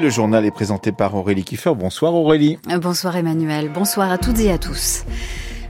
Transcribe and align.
Le 0.00 0.10
journal 0.10 0.44
est 0.44 0.50
présenté 0.50 0.90
par 0.90 1.14
Aurélie 1.14 1.44
Kiefer. 1.44 1.72
Bonsoir 1.76 2.14
Aurélie. 2.14 2.58
Bonsoir 2.80 3.16
Emmanuel. 3.16 3.70
Bonsoir 3.72 4.10
à 4.10 4.18
toutes 4.18 4.40
et 4.40 4.50
à 4.50 4.58
tous. 4.58 5.04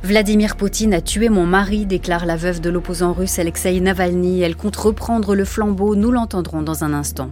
Vladimir 0.02 0.56
Poutine 0.56 0.94
a 0.94 1.02
tué 1.02 1.28
mon 1.28 1.44
mari, 1.44 1.84
déclare 1.84 2.24
la 2.24 2.36
veuve 2.36 2.60
de 2.60 2.70
l'opposant 2.70 3.12
russe 3.12 3.38
Alexei 3.38 3.78
Navalny. 3.80 4.40
Elle 4.40 4.56
compte 4.56 4.76
reprendre 4.76 5.34
le 5.34 5.44
flambeau, 5.44 5.94
nous 5.94 6.10
l'entendrons 6.10 6.62
dans 6.62 6.84
un 6.84 6.94
instant. 6.94 7.30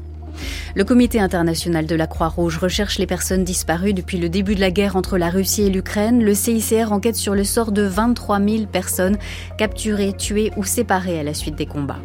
Le 0.74 0.84
comité 0.84 1.18
international 1.18 1.86
de 1.86 1.94
la 1.94 2.06
Croix-Rouge 2.06 2.58
recherche 2.58 2.98
les 2.98 3.06
personnes 3.06 3.42
disparues 3.42 3.94
depuis 3.94 4.18
le 4.18 4.28
début 4.28 4.54
de 4.54 4.60
la 4.60 4.70
guerre 4.70 4.94
entre 4.94 5.16
la 5.16 5.30
Russie 5.30 5.62
et 5.62 5.70
l'Ukraine. 5.70 6.22
Le 6.22 6.34
CICR 6.34 6.92
enquête 6.92 7.16
sur 7.16 7.34
le 7.34 7.44
sort 7.44 7.72
de 7.72 7.82
23 7.82 8.38
000 8.38 8.66
personnes 8.66 9.16
capturées, 9.56 10.12
tuées 10.12 10.52
ou 10.58 10.64
séparées 10.64 11.18
à 11.18 11.22
la 11.22 11.34
suite 11.34 11.56
des 11.56 11.66
combats. 11.66 12.00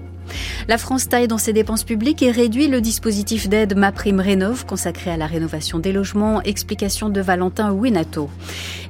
La 0.68 0.78
France 0.78 1.10
taille 1.10 1.28
dans 1.28 1.38
ses 1.38 1.54
dépenses 1.54 1.84
publiques 1.84 2.22
et 2.22 2.32
réduit 2.32 2.68
le 2.68 2.82
dispositif 2.82 3.48
d'aide 3.50 3.76
MaPrimeRénov 3.78 4.66
consacré 4.66 5.12
à 5.12 5.18
la 5.18 5.28
rénovation 5.28 5.80
des 5.80 5.92
logements. 5.92 6.42
Explication 6.42 7.10
de 7.10 7.22
Valentin 7.22 7.72
Winato. 7.72 8.30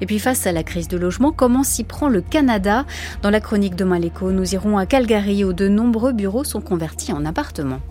Et 0.01 0.05
puis 0.05 0.19
face 0.19 0.47
à 0.47 0.51
la 0.51 0.63
crise 0.63 0.87
de 0.87 0.97
logement, 0.97 1.31
comment 1.31 1.63
s'y 1.63 1.83
prend 1.83 2.09
le 2.09 2.21
Canada? 2.21 2.85
Dans 3.21 3.29
la 3.29 3.39
chronique 3.39 3.75
de 3.75 3.83
Maléco, 3.83 4.31
nous 4.31 4.53
irons 4.53 4.77
à 4.77 4.85
Calgary 4.85 5.43
où 5.43 5.53
de 5.53 5.67
nombreux 5.67 6.13
bureaux 6.13 6.43
sont 6.43 6.61
convertis 6.61 7.13
en 7.13 7.25
appartements. 7.25 7.81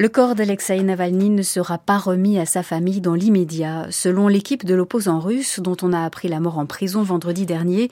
Le 0.00 0.08
corps 0.08 0.34
d'Alexei 0.34 0.82
Navalny 0.82 1.28
ne 1.28 1.42
sera 1.42 1.76
pas 1.76 1.98
remis 1.98 2.38
à 2.38 2.46
sa 2.46 2.62
famille 2.62 3.02
dans 3.02 3.12
l'immédiat. 3.12 3.86
Selon 3.90 4.28
l'équipe 4.28 4.64
de 4.64 4.74
l'opposant 4.74 5.20
russe, 5.20 5.60
dont 5.60 5.76
on 5.82 5.92
a 5.92 6.00
appris 6.00 6.28
la 6.28 6.40
mort 6.40 6.56
en 6.56 6.64
prison 6.64 7.02
vendredi 7.02 7.44
dernier, 7.44 7.90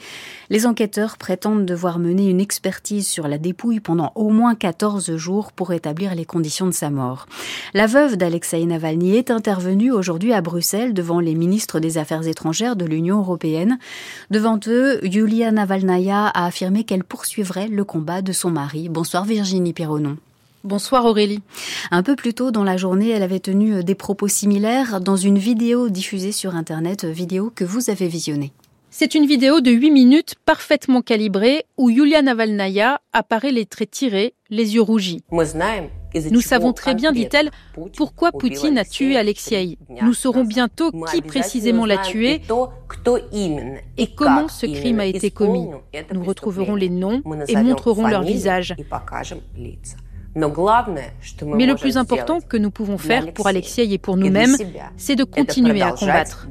les 0.49 0.65
enquêteurs 0.65 1.19
prétendent 1.19 1.67
devoir 1.67 1.99
mener 1.99 2.31
une 2.31 2.41
expertise 2.41 3.07
sur 3.07 3.29
la 3.29 3.37
dépouille 3.37 3.81
pendant 3.81 4.13
au 4.15 4.31
moins 4.31 4.55
14 4.55 5.17
jours 5.17 5.53
pour 5.53 5.75
établir 5.75 6.15
les 6.15 6.25
conditions 6.25 6.65
de 6.65 6.71
sa 6.71 6.89
mort. 6.89 7.27
La 7.75 7.87
veuve 7.87 8.17
d'Alexei 8.17 8.65
Navalny 8.65 9.17
est 9.17 9.31
intervenue 9.31 9.93
aujourd'hui 9.93 10.33
à 10.33 10.41
Bruxelles 10.41 10.95
devant 10.95 11.21
les 11.21 11.35
ministres 11.35 11.79
des 11.79 11.99
Affaires 11.99 12.27
étrangères 12.27 12.77
de 12.77 12.87
l'Union 12.87 13.19
européenne. 13.19 13.79
Devant 14.31 14.59
eux, 14.67 14.99
Yulia 15.05 15.53
Navalnaya 15.53 16.29
a 16.29 16.47
affirmé 16.47 16.85
qu'elle 16.85 17.05
poursuivrait 17.05 17.69
le 17.69 17.85
combat 17.85 18.23
de 18.23 18.33
son 18.33 18.51
mari. 18.51 18.89
Bonsoir 18.89 19.27
Virginie 19.27 19.75
Perronon. 19.75 20.17
Bonsoir 20.65 21.05
Aurélie. 21.05 21.41
Un 21.93 22.03
peu 22.03 22.17
plus 22.17 22.35
tôt 22.35 22.51
dans 22.51 22.65
la 22.65 22.77
journée, 22.77 23.11
elle 23.11 23.23
avait 23.23 23.39
tenu 23.39 23.75
euh, 23.75 23.83
des 23.83 23.95
propos 23.95 24.27
similaires 24.27 25.01
dans 25.01 25.17
une 25.17 25.39
vidéo 25.39 25.89
diffusée 25.89 26.33
sur 26.33 26.57
Internet, 26.57 27.05
euh, 27.05 27.11
vidéo 27.11 27.53
que 27.55 27.65
vous 27.65 27.91
avez 27.91 28.09
visionnée. 28.09 28.53
C'est 28.91 29.15
une 29.15 29.27
vidéo 29.27 29.61
de 29.61 29.71
8 29.71 29.91
minutes 29.93 30.35
parfaitement 30.45 31.03
calibrée 31.03 31.65
où 31.77 31.91
Yulia 31.91 32.23
Navalnaya 32.23 33.01
apparaît 33.13 33.53
les 33.53 33.67
traits 33.67 33.93
tirés, 33.93 34.35
les 34.51 34.75
yeux 34.75 34.83
rougis. 34.83 35.23
Nous 35.31 36.41
savons 36.41 36.73
très 36.73 36.95
bien, 36.95 37.13
dit-elle, 37.13 37.51
pourquoi 37.97 38.33
Poutine 38.33 38.79
a 38.79 38.85
tué 38.85 39.17
Alexei. 39.17 39.79
Nous 40.03 40.15
saurons 40.15 40.45
bientôt 40.45 40.91
qui 41.13 41.23
précisément 41.23 41.87
l'a 41.87 41.99
tué 41.99 42.41
et 43.97 44.07
comment 44.17 44.49
ce 44.49 44.67
crime 44.67 45.01
a 45.01 45.07
été 45.07 45.31
commis. 45.31 45.69
Nous 46.13 46.25
retrouverons 46.25 46.75
les 46.75 46.89
noms 46.89 47.23
et 47.47 47.57
montrerons 47.57 48.09
leurs 48.09 48.23
visages. 48.23 48.75
Mais 50.39 51.67
le 51.67 51.75
plus 51.75 51.97
important 51.97 52.41
que 52.41 52.57
nous 52.57 52.71
pouvons 52.71 52.99
faire 52.99 53.33
pour 53.33 53.47
Alexei 53.47 53.93
et 53.93 53.99
pour 53.99 54.17
nous-mêmes, 54.17 54.57
c'est 54.97 55.17
de 55.17 55.25
continuer 55.25 55.83
à 55.83 55.93
combattre. 55.93 56.49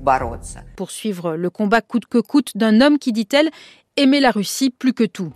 Poursuivre 0.75 1.35
le 1.35 1.49
combat 1.49 1.81
coûte 1.81 2.05
que 2.05 2.19
coûte 2.19 2.51
d'un 2.55 2.81
homme 2.81 2.99
qui, 2.99 3.11
dit-elle, 3.11 3.49
aimait 3.97 4.19
la 4.19 4.31
Russie 4.31 4.69
plus 4.69 4.93
que 4.93 5.03
tout. 5.03 5.31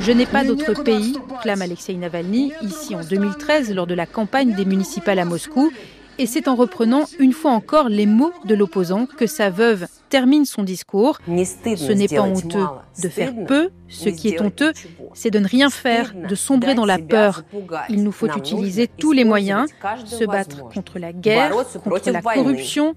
Je 0.00 0.12
n'ai 0.12 0.26
pas 0.26 0.44
d'autre 0.44 0.82
pays, 0.82 1.18
clame 1.42 1.62
Alexei 1.62 1.94
Navalny, 1.94 2.52
ici 2.62 2.94
en 2.94 3.02
2013 3.02 3.74
lors 3.74 3.86
de 3.86 3.94
la 3.94 4.06
campagne 4.06 4.54
des 4.54 4.64
municipales 4.64 5.18
à 5.18 5.24
Moscou. 5.24 5.72
Et 6.18 6.26
c'est 6.26 6.46
en 6.46 6.54
reprenant 6.54 7.06
une 7.18 7.32
fois 7.32 7.50
encore 7.50 7.88
les 7.88 8.06
mots 8.06 8.32
de 8.44 8.54
l'opposant 8.54 9.06
que 9.06 9.26
sa 9.26 9.50
veuve 9.50 9.88
termine 10.14 10.44
son 10.44 10.62
discours. 10.62 11.18
Ce 11.26 11.92
n'est 11.92 12.06
pas 12.06 12.22
honteux 12.22 12.66
de 13.02 13.08
faire 13.08 13.32
peu, 13.48 13.70
ce 13.88 14.08
qui 14.08 14.28
est 14.28 14.40
honteux, 14.40 14.72
c'est 15.12 15.32
de 15.32 15.40
ne 15.40 15.48
rien 15.48 15.70
faire, 15.70 16.14
de 16.14 16.36
sombrer 16.36 16.76
dans 16.76 16.86
la 16.86 16.98
peur. 16.98 17.42
Il 17.88 18.04
nous 18.04 18.12
faut 18.12 18.28
utiliser 18.28 18.86
tous 18.86 19.10
les 19.10 19.24
moyens, 19.24 19.68
se 20.06 20.24
battre 20.24 20.68
contre 20.68 21.00
la 21.00 21.12
guerre, 21.12 21.50
contre 21.82 22.12
la 22.12 22.22
corruption, 22.22 22.94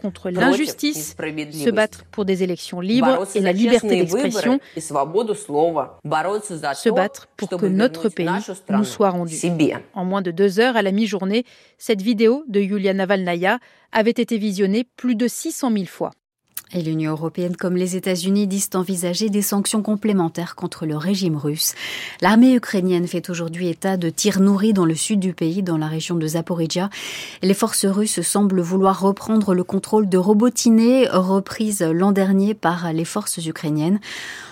contre 0.00 0.30
l'injustice, 0.30 1.14
se 1.52 1.70
battre 1.70 2.04
pour 2.10 2.24
des 2.24 2.42
élections 2.42 2.80
libres 2.80 3.26
et 3.34 3.40
la 3.40 3.52
liberté 3.52 3.96
d'expression, 3.96 4.60
se 4.78 4.94
battre 6.90 7.28
pour 7.36 7.60
que 7.60 7.66
notre 7.66 8.08
pays 8.08 8.30
nous 8.70 8.84
soit 8.84 9.10
rendu. 9.10 9.36
En 9.92 10.06
moins 10.06 10.22
de 10.22 10.30
deux 10.30 10.60
heures 10.60 10.76
à 10.76 10.82
la 10.82 10.92
mi-journée, 10.92 11.44
cette 11.76 12.00
vidéo 12.00 12.42
de 12.48 12.60
Yulia 12.60 12.94
Navalnaya 12.94 13.58
avait 13.94 14.10
été 14.10 14.36
visionnée 14.36 14.86
plus 14.96 15.14
de 15.14 15.26
600 15.26 15.72
000 15.72 15.84
fois. 15.86 16.10
Et 16.72 16.82
l'Union 16.82 17.12
européenne 17.12 17.56
comme 17.56 17.76
les 17.76 17.94
États-Unis 17.94 18.48
disent 18.48 18.70
envisager 18.74 19.30
des 19.30 19.42
sanctions 19.42 19.80
complémentaires 19.80 20.56
contre 20.56 20.86
le 20.86 20.96
régime 20.96 21.36
russe. 21.36 21.74
L'armée 22.20 22.54
ukrainienne 22.54 23.06
fait 23.06 23.30
aujourd'hui 23.30 23.68
état 23.68 23.96
de 23.96 24.10
tirs 24.10 24.40
nourris 24.40 24.72
dans 24.72 24.84
le 24.84 24.96
sud 24.96 25.20
du 25.20 25.34
pays, 25.34 25.62
dans 25.62 25.78
la 25.78 25.86
région 25.86 26.16
de 26.16 26.26
Zaporizhia. 26.26 26.90
Les 27.42 27.54
forces 27.54 27.86
russes 27.86 28.22
semblent 28.22 28.60
vouloir 28.60 29.00
reprendre 29.00 29.54
le 29.54 29.62
contrôle 29.62 30.08
de 30.08 30.18
Robotiné, 30.18 31.06
reprise 31.08 31.80
l'an 31.82 32.10
dernier 32.10 32.54
par 32.54 32.92
les 32.92 33.04
forces 33.04 33.36
ukrainiennes. 33.46 34.00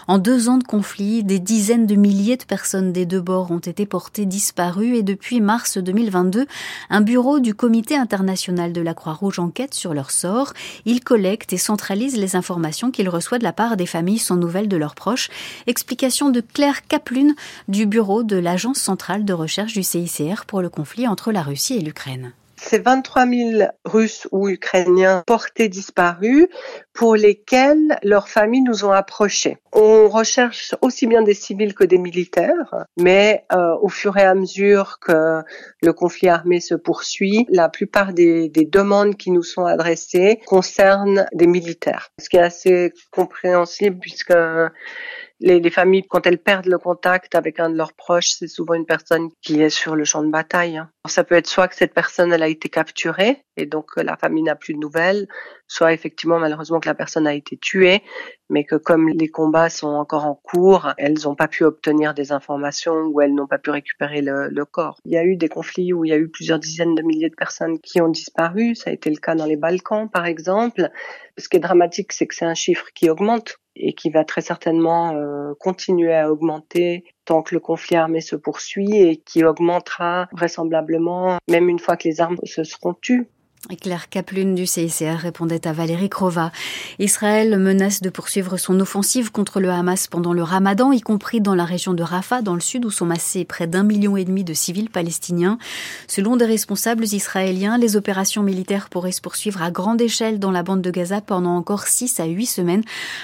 En 0.09 0.19
deux 0.19 0.49
ans 0.49 0.59
de 0.59 0.65
conflit, 0.65 1.23
des 1.23 1.39
dizaines 1.39 1.87
de 1.87 1.95
milliers 1.95 2.37
de 2.37 2.45
personnes 2.45 2.93
des 2.93 3.07
deux 3.07 3.21
bords 3.21 3.51
ont 3.51 3.59
été 3.59 3.87
portées 3.87 4.27
disparues 4.27 4.97
et 4.97 5.03
depuis 5.03 5.41
mars 5.41 5.79
2022, 5.79 6.47
un 6.91 7.01
bureau 7.01 7.39
du 7.39 7.55
Comité 7.55 7.97
international 7.97 8.73
de 8.73 8.81
la 8.81 8.95
Croix-Rouge 8.95 9.39
enquête 9.39 9.75
sur 9.75 9.95
leur 9.95 10.11
sort. 10.11 10.53
Il 10.85 11.05
collecte 11.05 11.53
et 11.53 11.59
centralise 11.59 12.17
les 12.17 12.37
informations 12.37 12.91
qu'il 12.91 13.09
reçoit 13.09 13.39
de 13.39 13.45
la 13.45 13.53
part 13.53 13.77
des 13.77 13.87
familles 13.87 14.19
sans 14.19 14.37
nouvelles 14.37 14.69
de 14.69 14.77
leurs 14.77 14.95
proches. 14.95 15.31
Explication 15.67 16.31
de 16.31 16.41
Claire 16.41 16.87
Kaplun 16.87 17.34
du 17.69 17.87
bureau 17.87 18.23
de 18.23 18.37
l'Agence 18.37 18.79
centrale 18.79 19.25
de 19.25 19.33
recherche 19.33 19.73
du 19.73 19.83
CICR 19.83 20.45
pour 20.47 20.63
le 20.63 20.69
conflit 20.69 21.07
entre 21.07 21.33
la 21.33 21.43
Russie 21.43 21.77
et 21.77 21.81
l'Ukraine. 21.81 22.33
C'est 22.65 22.83
23 22.83 23.27
000 23.27 23.71
Russes 23.84 24.28
ou 24.31 24.49
Ukrainiens 24.49 25.25
portés 25.27 25.69
disparus 25.69 26.47
pour 26.95 27.17
lesquels 27.17 27.99
leurs 28.03 28.28
familles 28.28 28.62
nous 28.62 28.84
ont 28.84 28.93
approchés. 28.93 29.59
On 29.73 30.09
recherche 30.09 30.75
aussi 30.81 31.06
bien 31.06 31.22
des 31.22 31.34
civils 31.34 31.75
que 31.75 31.84
des 31.84 31.99
militaires, 31.99 32.87
mais 32.97 33.45
euh, 33.53 33.75
au 33.81 33.89
fur 33.89 34.17
et 34.17 34.22
à 34.22 34.34
mesure 34.34 34.99
que 35.01 35.43
le 35.83 35.93
conflit 35.93 36.28
armé 36.28 36.61
se 36.61 36.75
poursuit, 36.75 37.47
la 37.51 37.69
plupart 37.69 38.12
des 38.12 38.49
demandes 38.49 39.17
qui 39.17 39.31
nous 39.33 39.43
sont 39.43 39.65
adressées 39.65 40.41
concernent 40.47 41.27
des 41.34 41.47
militaires, 41.47 42.11
ce 42.21 42.28
qui 42.28 42.37
est 42.37 42.41
assez 42.41 42.93
compréhensible 43.11 43.99
puisque 43.99 44.34
les, 45.42 45.70
familles, 45.70 46.06
quand 46.08 46.26
elles 46.26 46.38
perdent 46.38 46.66
le 46.66 46.78
contact 46.78 47.34
avec 47.34 47.60
un 47.60 47.70
de 47.70 47.76
leurs 47.76 47.92
proches, 47.92 48.30
c'est 48.30 48.48
souvent 48.48 48.75
une 48.75 48.86
personne 48.86 49.28
qui 49.42 49.60
est 49.60 49.70
sur 49.70 49.97
le 49.97 50.04
champ 50.04 50.22
de 50.22 50.30
bataille. 50.30 50.76
Hein. 50.76 50.88
Ça 51.08 51.25
peut 51.25 51.34
être 51.34 51.48
soit 51.48 51.69
que 51.69 51.75
cette 51.75 51.94
personne 51.94 52.32
elle 52.32 52.42
a 52.42 52.48
été 52.48 52.69
capturée 52.69 53.42
et 53.56 53.66
donc 53.66 53.97
la 53.97 54.16
famille 54.16 54.44
n'a 54.44 54.54
plus 54.54 54.75
de 54.75 54.78
nouvelles, 54.78 55.28
soit 55.66 55.92
effectivement 55.92 56.38
malheureusement 56.38 56.80
que 56.80 56.88
la 56.88 56.94
personne 56.94 57.26
a 57.26 57.34
été 57.34 57.56
tuée, 57.56 58.03
mais 58.48 58.64
que 58.64 58.76
comme 58.76 59.08
les 59.08 59.28
combats 59.28 59.69
sont 59.69 59.88
encore 59.88 60.26
en 60.26 60.34
cours, 60.34 60.92
elles 60.97 61.19
n'ont 61.25 61.34
pas 61.34 61.48
pu 61.48 61.64
obtenir 61.64 62.14
des 62.14 62.32
informations 62.32 62.94
ou 62.94 63.20
elles 63.20 63.34
n'ont 63.34 63.47
pas 63.47 63.59
pu 63.59 63.70
récupérer 63.70 64.22
le, 64.22 64.48
le, 64.48 64.64
corps. 64.64 64.98
Il 65.04 65.12
y 65.12 65.19
a 65.19 65.24
eu 65.24 65.36
des 65.36 65.48
conflits 65.48 65.92
où 65.92 66.04
il 66.04 66.09
y 66.09 66.12
a 66.14 66.19
eu 66.19 66.28
plusieurs 66.28 66.59
dizaines 66.59 66.94
de 66.94 67.03
milliers 67.03 67.30
de 67.30 67.34
personnes 67.34 67.78
qui 67.80 68.00
ont 68.00 68.09
disparu. 68.09 68.74
Ça 68.74 68.91
a 68.91 68.92
été 68.92 69.10
le 69.10 69.16
cas 69.16 69.34
dans 69.34 69.47
les 69.47 69.56
Balkans 69.56 70.09
par 70.09 70.26
exemple. 70.26 70.91
Ce 71.38 71.48
qui 71.48 71.56
est 71.56 71.60
dramatique, 71.60 72.12
c'est 72.12 72.26
que 72.26 72.34
c'est 72.34 72.44
un 72.44 72.54
chiffre 72.54 72.86
qui 72.94 73.10
augmente 73.10 73.56
et 73.77 73.94
qui 73.94 74.10
va 74.10 74.25
très 74.25 74.41
certainement 74.41 75.12
euh, 75.15 75.54
continuer 75.59 76.15
à 76.15 76.30
augmenter 76.30 77.04
tant 77.24 77.42
que 77.42 77.54
le 77.54 77.60
conflit 77.60 77.97
armé 77.97 78.21
se 78.21 78.36
poursuit 78.36 78.97
et 78.97 79.16
qui 79.16 79.45
augmentera 79.45 80.28
vraisemblablement 80.33 81.39
même 81.48 81.69
une 81.69 81.78
fois 81.78 81.97
que 81.97 82.09
les 82.09 82.21
armes 82.21 82.39
se 82.45 82.65
seront 82.65 82.95
tues. 82.95 83.28
Claire 83.80 84.09
Kaplun 84.09 84.54
du 84.54 84.66
CICR 84.66 85.18
répondait 85.18 85.66
à 85.66 85.72
Valérie 85.72 86.09
Krova. 86.09 86.50
Israël 86.98 87.56
menace 87.59 88.00
de 88.00 88.10
poursuivre 88.10 88.56
son 88.56 88.78
offensive 88.80 89.30
contre 89.30 89.60
le 89.60 89.70
Hamas 89.70 90.09
pendant 90.09 90.32
le 90.32 90.42
ramadan, 90.42 90.91
y 90.91 91.00
compris 91.00 91.41
dans 91.41 91.54
la 91.54 91.64
région 91.64 91.94
de 91.94 92.03
Rafah, 92.03 92.42
dans 92.42 92.54
le 92.54 92.60
sud, 92.60 92.84
où 92.84 92.91
sont 92.91 93.06
massés 93.06 93.44
près 93.44 93.68
d'un 93.68 93.84
million 93.84 94.16
et 94.16 94.24
demi 94.24 94.42
de 94.42 94.53
civils 94.53 94.91
palestiniens. 94.91 95.59
Selon 96.09 96.36
des 96.36 96.44
responsables 96.44 97.04
israéliens, 97.04 97.78
les 97.78 97.97
opérations 97.97 98.42
militaires 98.42 98.88
pourraient 98.88 99.12
se 99.12 99.20
poursuivre 99.20 99.62
à 99.62 99.70
grande 99.70 100.00
échelle 100.00 100.41
dans 100.41 100.50
la 100.50 100.64
bande 100.64 100.82
de 100.82 100.91
Gaza 100.91 101.20
pendant 101.20 101.56
encore 101.56 101.86
six 101.86 102.18
à 102.18 102.24
huit 102.24 102.47
semaines, 102.47 102.82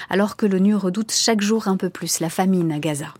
alors 0.09 0.37
que 0.37 0.45
l'ONU 0.45 0.75
redoute 0.75 1.11
chaque 1.11 1.41
jour 1.41 1.67
un 1.67 1.75
peu 1.75 1.89
plus 1.89 2.21
la 2.21 2.29
famine 2.29 2.71
à 2.71 2.79
Gaza. 2.79 3.13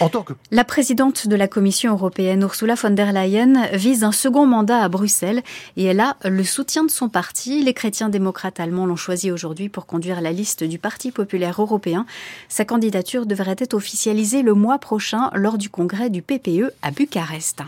En 0.00 0.08
tant 0.08 0.22
que... 0.22 0.32
La 0.50 0.64
présidente 0.64 1.26
de 1.26 1.36
la 1.36 1.48
Commission 1.48 1.92
européenne, 1.92 2.42
Ursula 2.42 2.74
von 2.74 2.90
der 2.90 3.12
Leyen, 3.12 3.66
vise 3.72 4.04
un 4.04 4.12
second 4.12 4.46
mandat 4.46 4.82
à 4.82 4.88
Bruxelles 4.88 5.42
et 5.76 5.84
elle 5.84 6.00
a 6.00 6.16
le 6.24 6.44
soutien 6.44 6.84
de 6.84 6.90
son 6.90 7.08
parti. 7.08 7.62
Les 7.62 7.74
chrétiens 7.74 8.08
démocrates 8.08 8.60
allemands 8.60 8.86
l'ont 8.86 8.96
choisi 8.96 9.30
aujourd'hui 9.30 9.68
pour 9.68 9.86
conduire 9.86 10.20
la 10.20 10.32
liste 10.32 10.64
du 10.64 10.78
Parti 10.78 11.10
populaire 11.10 11.60
européen. 11.60 12.06
Sa 12.48 12.64
candidature 12.64 13.26
devrait 13.26 13.56
être 13.58 13.74
officialisée 13.74 14.42
le 14.42 14.54
mois 14.54 14.78
prochain 14.78 15.30
lors 15.34 15.58
du 15.58 15.70
congrès 15.70 16.10
du 16.10 16.22
PPE 16.22 16.72
à 16.82 16.90
Bucarest. 16.90 17.62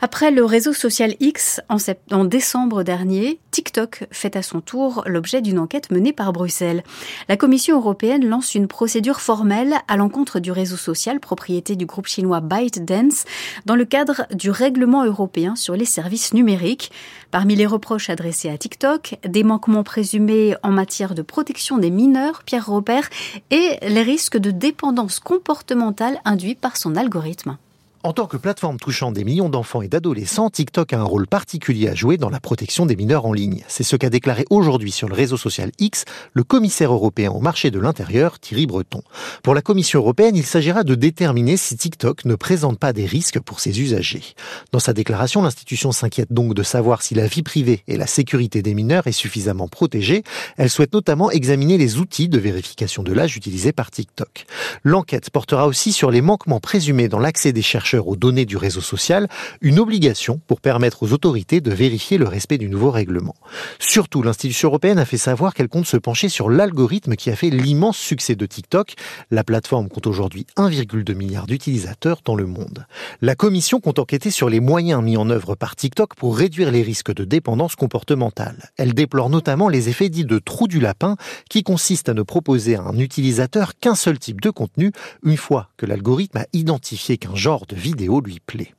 Après 0.00 0.30
le 0.30 0.44
réseau 0.44 0.72
social 0.72 1.16
X 1.18 1.60
en, 1.68 2.24
décembre 2.24 2.84
dernier, 2.84 3.40
TikTok 3.50 4.06
fait 4.12 4.36
à 4.36 4.42
son 4.42 4.60
tour 4.60 5.02
l'objet 5.06 5.42
d'une 5.42 5.58
enquête 5.58 5.90
menée 5.90 6.12
par 6.12 6.32
Bruxelles. 6.32 6.84
La 7.28 7.36
Commission 7.36 7.76
européenne 7.76 8.24
lance 8.24 8.54
une 8.54 8.68
procédure 8.68 9.20
formelle 9.20 9.74
à 9.88 9.96
l'encontre 9.96 10.38
du 10.38 10.52
réseau 10.52 10.76
social 10.76 11.18
propriété 11.18 11.74
du 11.74 11.84
groupe 11.84 12.06
chinois 12.06 12.40
ByteDance 12.40 13.24
dans 13.66 13.74
le 13.74 13.84
cadre 13.84 14.26
du 14.32 14.50
règlement 14.50 15.04
européen 15.04 15.56
sur 15.56 15.74
les 15.74 15.84
services 15.84 16.32
numériques. 16.32 16.92
Parmi 17.32 17.56
les 17.56 17.66
reproches 17.66 18.08
adressés 18.08 18.50
à 18.50 18.56
TikTok, 18.56 19.16
des 19.24 19.42
manquements 19.42 19.82
présumés 19.82 20.54
en 20.62 20.70
matière 20.70 21.16
de 21.16 21.22
protection 21.22 21.76
des 21.76 21.90
mineurs, 21.90 22.44
Pierre 22.44 22.66
Robert, 22.66 23.10
et 23.50 23.78
les 23.82 24.02
risques 24.02 24.38
de 24.38 24.52
dépendance 24.52 25.18
comportementale 25.18 26.20
induits 26.24 26.54
par 26.54 26.76
son 26.76 26.94
algorithme. 26.94 27.58
En 28.04 28.12
tant 28.12 28.26
que 28.26 28.36
plateforme 28.36 28.76
touchant 28.76 29.10
des 29.10 29.24
millions 29.24 29.48
d'enfants 29.48 29.82
et 29.82 29.88
d'adolescents, 29.88 30.50
TikTok 30.50 30.92
a 30.92 31.00
un 31.00 31.04
rôle 31.04 31.26
particulier 31.26 31.88
à 31.88 31.96
jouer 31.96 32.16
dans 32.16 32.30
la 32.30 32.38
protection 32.38 32.86
des 32.86 32.94
mineurs 32.94 33.26
en 33.26 33.32
ligne. 33.32 33.64
C'est 33.66 33.82
ce 33.82 33.96
qu'a 33.96 34.08
déclaré 34.08 34.44
aujourd'hui 34.50 34.92
sur 34.92 35.08
le 35.08 35.14
réseau 35.14 35.36
social 35.36 35.72
X 35.80 36.04
le 36.32 36.44
commissaire 36.44 36.92
européen 36.92 37.32
au 37.32 37.40
marché 37.40 37.72
de 37.72 37.80
l'intérieur, 37.80 38.38
Thierry 38.38 38.66
Breton. 38.66 39.02
Pour 39.42 39.52
la 39.52 39.62
Commission 39.62 39.98
européenne, 39.98 40.36
il 40.36 40.46
s'agira 40.46 40.84
de 40.84 40.94
déterminer 40.94 41.56
si 41.56 41.76
TikTok 41.76 42.24
ne 42.24 42.36
présente 42.36 42.78
pas 42.78 42.92
des 42.92 43.04
risques 43.04 43.40
pour 43.40 43.58
ses 43.58 43.80
usagers. 43.80 44.22
Dans 44.70 44.78
sa 44.78 44.92
déclaration, 44.92 45.42
l'institution 45.42 45.90
s'inquiète 45.90 46.32
donc 46.32 46.54
de 46.54 46.62
savoir 46.62 47.02
si 47.02 47.16
la 47.16 47.26
vie 47.26 47.42
privée 47.42 47.82
et 47.88 47.96
la 47.96 48.06
sécurité 48.06 48.62
des 48.62 48.74
mineurs 48.74 49.08
est 49.08 49.12
suffisamment 49.12 49.66
protégée. 49.66 50.22
Elle 50.56 50.70
souhaite 50.70 50.92
notamment 50.92 51.32
examiner 51.32 51.78
les 51.78 51.98
outils 51.98 52.28
de 52.28 52.38
vérification 52.38 53.02
de 53.02 53.12
l'âge 53.12 53.36
utilisés 53.36 53.72
par 53.72 53.90
TikTok. 53.90 54.46
L'enquête 54.84 55.30
portera 55.30 55.66
aussi 55.66 55.92
sur 55.92 56.12
les 56.12 56.20
manquements 56.20 56.60
présumés 56.60 57.08
dans 57.08 57.18
l'accès 57.18 57.52
des 57.52 57.60
chercheurs 57.60 57.87
aux 57.96 58.16
données 58.16 58.44
du 58.44 58.56
réseau 58.56 58.80
social 58.80 59.28
une 59.60 59.78
obligation 59.78 60.40
pour 60.46 60.60
permettre 60.60 61.02
aux 61.02 61.12
autorités 61.12 61.60
de 61.60 61.70
vérifier 61.70 62.18
le 62.18 62.28
respect 62.28 62.58
du 62.58 62.68
nouveau 62.68 62.90
règlement. 62.90 63.34
Surtout, 63.78 64.22
l'institution 64.22 64.68
européenne 64.68 64.98
a 64.98 65.04
fait 65.04 65.16
savoir 65.16 65.54
qu'elle 65.54 65.68
compte 65.68 65.86
se 65.86 65.96
pencher 65.96 66.28
sur 66.28 66.50
l'algorithme 66.50 67.16
qui 67.16 67.30
a 67.30 67.36
fait 67.36 67.50
l'immense 67.50 67.96
succès 67.96 68.34
de 68.34 68.46
TikTok. 68.46 68.94
La 69.30 69.44
plateforme 69.44 69.88
compte 69.88 70.06
aujourd'hui 70.06 70.46
1,2 70.56 71.14
milliard 71.14 71.46
d'utilisateurs 71.46 72.20
dans 72.24 72.34
le 72.34 72.46
monde. 72.46 72.86
La 73.22 73.34
commission 73.34 73.80
compte 73.80 73.98
enquêter 73.98 74.30
sur 74.30 74.48
les 74.48 74.60
moyens 74.60 75.02
mis 75.02 75.16
en 75.16 75.30
œuvre 75.30 75.54
par 75.54 75.76
TikTok 75.76 76.14
pour 76.14 76.36
réduire 76.36 76.70
les 76.70 76.82
risques 76.82 77.14
de 77.14 77.24
dépendance 77.24 77.76
comportementale. 77.76 78.70
Elle 78.76 78.94
déplore 78.94 79.30
notamment 79.30 79.68
les 79.68 79.88
effets 79.88 80.08
dits 80.08 80.24
de 80.24 80.38
trou 80.38 80.68
du 80.68 80.80
lapin 80.80 81.16
qui 81.48 81.62
consistent 81.62 82.08
à 82.08 82.14
ne 82.14 82.22
proposer 82.22 82.76
à 82.76 82.82
un 82.82 82.98
utilisateur 82.98 83.78
qu'un 83.78 83.94
seul 83.94 84.18
type 84.18 84.40
de 84.40 84.50
contenu 84.50 84.92
une 85.24 85.36
fois 85.36 85.70
que 85.76 85.86
l'algorithme 85.86 86.38
a 86.38 86.46
identifié 86.52 87.18
qu'un 87.18 87.34
genre 87.34 87.66
de 87.66 87.76
vidéo 87.78 88.20
lui 88.20 88.40
plaît. 88.40 88.74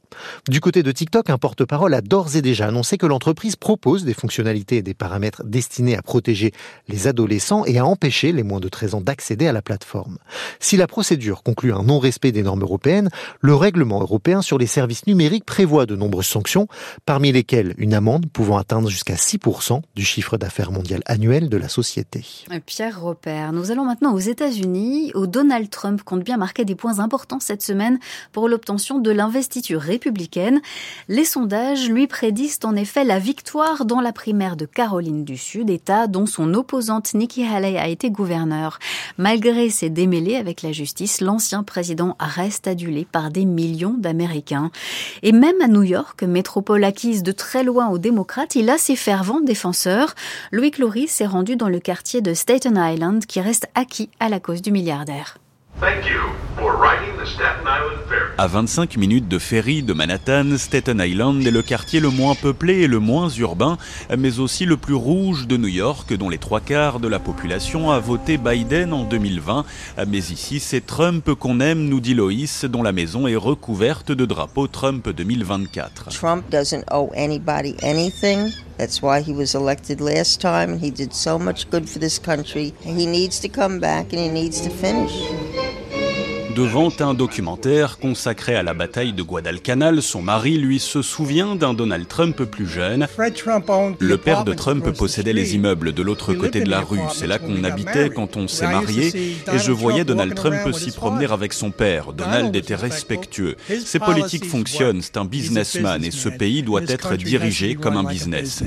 Du 0.48 0.62
côté 0.62 0.84
de 0.84 0.92
TikTok, 0.92 1.30
un 1.30 1.38
porte-parole 1.38 1.94
a 1.94 2.02
d'ores 2.02 2.36
et 2.36 2.42
déjà 2.42 2.68
annoncé 2.68 2.98
que 2.98 3.06
l'entreprise 3.06 3.56
propose 3.56 4.06
des 4.06 4.14
fonctionnalités 4.14 4.78
et 4.78 4.82
des 4.82 4.94
paramètres 4.94 5.44
destinés 5.46 5.96
à 5.96 6.02
protéger 6.02 6.54
les 6.88 7.08
adolescents 7.08 7.66
et 7.66 7.78
à 7.78 7.86
empêcher 7.86 8.32
les 8.32 8.44
moins 8.44 8.60
de 8.60 8.70
13 8.70 8.96
ans 8.96 9.02
d'accéder 9.02 9.48
à 9.48 9.54
la 9.54 9.62
plateforme. 9.62 10.18
Si 10.60 10.78
la 10.78 10.88
procédure 10.88 11.44
conclut 11.44 11.74
un 11.74 11.84
non-respect 11.84 12.32
des 12.32 12.44
normes 12.44 12.62
européennes, 12.62 13.10
le 13.42 13.56
règlement 13.56 14.02
européen 14.02 14.42
sur 14.42 14.58
les 14.58 14.68
services 14.68 15.08
numériques 15.08 15.46
prévoit 15.46 15.86
de 15.86 15.96
nombreuses 15.96 16.26
sanctions, 16.26 16.68
parmi 17.06 17.32
lesquelles 17.32 17.74
une 17.78 17.94
amende 17.94 18.26
pouvant 18.32 18.58
atteindre 18.58 18.90
jusqu'à 18.90 19.16
6% 19.16 19.82
du 19.96 20.06
chiffre 20.06 20.38
d'affaires 20.38 20.72
mondial 20.72 21.02
annuel 21.06 21.50
de 21.50 21.58
la 21.58 21.70
société. 21.70 22.26
Pierre 22.66 23.02
Repère, 23.02 23.54
nous 23.54 23.72
allons 23.72 23.86
maintenant 23.86 24.14
aux 24.14 24.20
États-Unis, 24.20 25.12
où 25.16 25.28
Donald 25.28 25.70
Trump 25.70 26.02
compte 26.04 26.24
bien 26.24 26.38
marquer 26.38 26.66
des 26.66 26.76
points 26.76 27.00
importants 27.00 27.40
cette 27.40 27.62
semaine 27.62 28.00
pour 28.32 28.48
l'obtention 28.48 29.00
de 29.00 29.12
l'investiture 29.12 29.82
Les 31.08 31.26
sondages 31.26 31.90
lui 31.90 32.08
prédisent 32.08 32.60
en 32.64 32.76
effet 32.76 33.04
la 33.04 33.20
victoire 33.20 33.86
dans 33.86 34.02
la 34.02 34.14
primaire 34.14 34.56
de 34.56 34.66
Caroline 34.66 35.24
du 35.24 35.38
Sud, 35.38 35.70
État 35.70 36.08
dont 36.08 36.26
son 36.26 36.54
opposante 36.54 37.14
Nikki 37.14 37.46
Haley 37.46 37.78
a 37.78 37.88
été 37.88 38.10
gouverneur. 38.10 38.80
Malgré 39.18 39.70
ses 39.70 39.90
démêlés 39.90 40.36
avec 40.36 40.62
la 40.62 40.72
justice, 40.72 41.22
l'ancien 41.22 41.64
président 41.64 42.16
reste 42.20 42.68
adulé 42.68 43.06
par 43.10 43.32
des 43.32 43.46
millions 43.46 43.96
d'Américains. 43.98 44.72
Et 45.24 45.32
même 45.32 45.62
à 45.62 45.68
New 45.68 45.84
York, 45.84 46.24
métropole 46.24 46.84
acquise 46.84 47.24
de 47.24 47.32
très 47.32 47.64
loin 47.64 47.90
aux 47.90 47.98
démocrates, 47.98 48.56
il 48.56 48.70
a 48.70 48.78
ses 48.78 48.96
fervents 48.96 49.42
défenseurs. 49.42 50.16
Louis 50.52 50.72
Cloris 50.72 51.10
s'est 51.10 51.26
rendu 51.26 51.56
dans 51.56 51.70
le 51.70 51.80
quartier 51.80 52.22
de 52.22 52.34
Staten 52.34 52.78
Island 52.78 53.26
qui 53.26 53.42
reste 53.42 53.68
acquis 53.76 54.10
à 54.20 54.30
la 54.30 54.40
cause 54.40 54.62
du 54.62 54.72
milliardaire. 54.72 55.38
À 58.38 58.48
25 58.48 58.98
minutes 58.98 59.28
de 59.28 59.38
ferry 59.38 59.84
de 59.84 59.92
Manhattan, 59.92 60.58
Staten 60.58 61.02
Island 61.02 61.46
est 61.46 61.52
le 61.52 61.62
quartier 61.62 62.00
le 62.00 62.10
moins 62.10 62.36
peuplé 62.36 62.82
et 62.82 62.88
le 62.88 63.00
moins 63.00 63.30
urbain, 63.30 63.78
mais 64.18 64.40
aussi 64.40 64.66
le 64.66 64.78
plus 64.78 64.94
rouge 64.94 65.48
de 65.48 65.58
New 65.58 65.68
York, 65.68 66.14
dont 66.14 66.30
les 66.30 66.38
trois 66.38 66.62
quarts 66.62 67.02
de 67.02 67.08
la 67.08 67.20
population 67.20 67.92
a 67.92 68.00
voté 68.00 68.38
Biden 68.38 68.94
en 68.94 69.04
2020. 69.04 69.66
Mais 70.08 70.20
ici, 70.20 70.62
c'est 70.62 70.86
Trump 70.86 71.34
qu'on 71.34 71.60
aime, 71.60 71.86
nous 71.86 72.00
dit 72.00 72.14
Loïs, 72.14 72.64
dont 72.64 72.82
la 72.82 72.94
maison 72.94 73.28
est 73.28 73.36
recouverte 73.36 74.14
de 74.14 74.26
drapeaux 74.26 74.68
Trump 74.68 75.10
2024. 75.10 76.10
Trump 76.10 76.44
doesn't 76.50 76.84
owe 76.92 77.12
anybody 77.16 77.76
anything. 77.84 78.52
That's 78.78 79.02
why 79.02 79.22
he 79.22 79.34
was 79.34 79.54
elected 79.54 80.00
last 80.00 80.40
time. 80.40 80.80
He 80.82 80.92
did 80.92 81.14
so 81.14 81.38
much 81.38 81.70
good 81.70 81.90
for 81.90 82.00
this 82.00 82.18
country. 82.18 82.74
He 82.82 83.06
needs 83.06 83.42
to 83.42 83.50
come 83.50 83.80
back 83.80 84.14
and 84.14 84.22
he 84.22 84.30
needs 84.30 84.62
to 84.62 84.70
finish. 84.70 85.12
Devant 86.60 86.92
un 87.00 87.14
documentaire 87.14 88.00
consacré 88.00 88.54
à 88.54 88.64
la 88.64 88.74
bataille 88.74 89.14
de 89.14 89.24
Guadalcanal, 89.24 90.02
son 90.02 90.22
mari 90.22 90.58
lui 90.58 90.82
se 90.82 91.02
souvient 91.02 91.56
d'un 91.56 91.74
Donald 91.74 92.06
Trump 92.06 92.44
plus 92.44 92.68
jeune. 92.68 93.08
Le 94.00 94.18
père 94.18 94.44
de 94.44 94.54
Trump 94.54 94.90
possédait 94.92 95.32
les 95.32 95.56
immeubles 95.56 95.94
de 95.94 96.04
l'autre 96.04 96.34
côté 96.34 96.60
de 96.60 96.70
la 96.70 96.82
rue. 96.82 97.00
C'est 97.14 97.28
là 97.28 97.40
qu'on 97.40 97.64
habitait 97.64 98.10
quand 98.10 98.36
on 98.36 98.50
s'est 98.50 98.68
marié 98.68 99.08
et 99.54 99.58
je 99.58 99.72
voyais 99.72 100.04
Donald 100.04 100.36
Trump 100.36 100.74
s'y 100.74 100.92
promener 100.92 101.28
avec 101.32 101.54
son 101.54 101.72
père. 101.72 102.12
Donald 102.12 102.54
était 102.54 102.76
respectueux. 102.76 103.56
Ses 103.86 104.00
politiques 104.00 104.46
fonctionnent, 104.46 105.02
c'est 105.02 105.16
un 105.16 105.24
businessman 105.24 106.04
et 106.04 106.12
ce 106.12 106.28
pays 106.28 106.62
doit 106.62 106.84
être 106.90 107.16
dirigé 107.16 107.76
comme 107.76 107.96
un 107.96 108.04
business. 108.04 108.64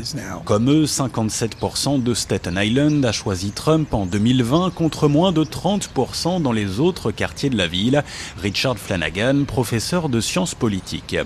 Comme 0.46 0.70
eux, 0.70 0.84
57% 0.84 2.02
de 2.02 2.14
Staten 2.14 2.58
Island 2.58 3.04
a 3.04 3.12
choisi 3.12 3.50
Trump 3.50 3.92
en 3.92 4.06
2020 4.06 4.70
contre 4.70 5.08
moins 5.08 5.32
de 5.32 5.44
30% 5.44 6.40
dans 6.40 6.52
les 6.52 6.80
autres 6.80 7.10
quartiers 7.10 7.50
de 7.50 7.58
la 7.58 7.66
ville, 7.66 7.81
Richard 8.40 8.78
Flanagan, 8.78 9.44
professeur 9.44 10.08
de 10.08 10.20
sciences 10.20 10.54
politiques. 10.54 11.16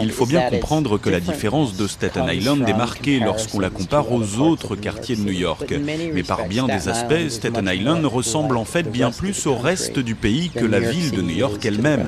Il 0.00 0.12
faut 0.12 0.26
bien 0.26 0.50
comprendre 0.50 0.98
que 0.98 1.10
la 1.10 1.20
différence 1.20 1.76
de 1.76 1.86
Staten 1.86 2.28
Island 2.28 2.68
est 2.68 2.74
marquée 2.74 3.20
lorsqu'on 3.20 3.60
la 3.60 3.70
compare 3.70 4.10
aux 4.12 4.38
autres 4.38 4.76
quartiers 4.76 5.16
de 5.16 5.22
New 5.22 5.32
York. 5.32 5.74
Mais 6.14 6.22
par 6.22 6.46
bien 6.46 6.66
des 6.66 6.88
aspects, 6.88 7.28
Staten 7.28 7.68
Island 7.72 8.04
ressemble 8.06 8.56
en 8.56 8.64
fait 8.64 8.90
bien 8.90 9.10
plus 9.10 9.46
au 9.46 9.56
reste 9.56 9.98
du 9.98 10.14
pays 10.14 10.50
que 10.50 10.64
la 10.64 10.80
ville 10.80 11.10
de 11.10 11.22
New 11.22 11.36
York 11.36 11.64
elle-même. 11.64 12.06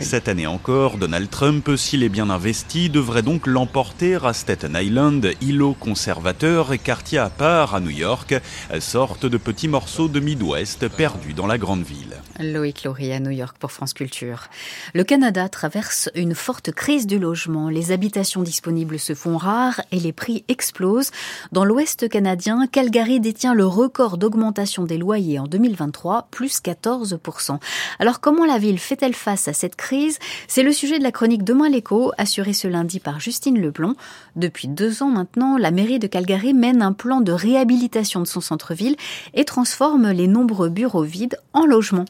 Cette 0.00 0.28
année 0.28 0.46
encore, 0.46 0.96
Donald 0.96 1.30
Trump, 1.30 1.70
s'il 1.76 2.02
est 2.02 2.08
bien 2.08 2.30
investi, 2.30 2.90
devrait 2.90 3.22
donc 3.22 3.46
l'emporter 3.46 4.18
à 4.24 4.32
Staten 4.32 4.76
Island, 4.80 5.30
îlot 5.40 5.76
conservateur 5.78 6.72
et 6.72 6.78
quartier 6.78 7.18
à 7.18 7.30
part 7.30 7.74
à 7.74 7.80
New 7.80 7.90
York, 7.90 8.34
sorte 8.80 9.26
de 9.26 9.36
petits 9.36 9.68
morceaux 9.68 10.08
de 10.08 10.20
Midwest 10.20 10.88
perdus 10.88 11.34
dans 11.34 11.46
la 11.46 11.58
grande 11.58 11.82
ville. 11.82 12.16
Loïc 12.40 12.84
Laurie 12.84 13.12
à 13.12 13.20
New 13.20 13.30
York 13.30 13.56
pour 13.58 13.72
France 13.72 13.94
Culture. 13.94 14.48
Le 14.94 15.04
Canada 15.04 15.48
traverse 15.48 16.08
une 16.14 16.34
forte 16.34 16.70
crise 16.72 17.06
du 17.06 17.18
logement. 17.18 17.68
Les 17.68 17.92
habitations 17.92 18.42
disponibles 18.42 18.98
se 18.98 19.14
font 19.14 19.36
rares 19.36 19.80
et 19.92 19.98
les 19.98 20.12
prix 20.12 20.44
explosent. 20.48 21.10
Dans 21.52 21.64
l'Ouest 21.64 22.08
canadien, 22.08 22.66
Calgary 22.66 23.20
détient 23.20 23.54
le 23.54 23.66
record 23.66 24.18
d'augmentation 24.18 24.84
des 24.84 24.98
loyers 24.98 25.38
en 25.38 25.46
2023, 25.46 26.28
plus 26.30 26.60
14%. 26.60 27.58
Alors 27.98 28.20
comment 28.20 28.44
la 28.44 28.58
ville 28.58 28.78
fait-elle 28.78 29.14
face 29.14 29.48
à 29.48 29.52
cette 29.52 29.76
crise? 29.76 30.18
C'est 30.46 30.62
le 30.62 30.72
sujet 30.72 30.98
de 30.98 31.04
la 31.04 31.12
chronique 31.12 31.44
Demain 31.44 31.68
l'écho, 31.68 32.12
assurée 32.18 32.52
ce 32.52 32.68
lundi 32.68 33.00
par 33.00 33.20
Justine 33.20 33.60
Leblond. 33.60 33.94
Depuis 34.36 34.68
deux 34.68 35.02
ans 35.02 35.10
maintenant, 35.10 35.56
la 35.56 35.70
mairie 35.70 35.98
de 35.98 36.06
Calgary 36.06 36.54
mène 36.54 36.82
un 36.82 36.92
plan 36.92 37.20
de 37.20 37.32
réhabilitation 37.32 38.20
de 38.20 38.26
son 38.26 38.40
centre-ville 38.40 38.96
et 39.34 39.44
transforme 39.44 40.10
les 40.10 40.28
nombreux 40.28 40.68
bureaux 40.68 41.02
vides 41.02 41.38
en 41.52 41.66
logements. 41.66 42.04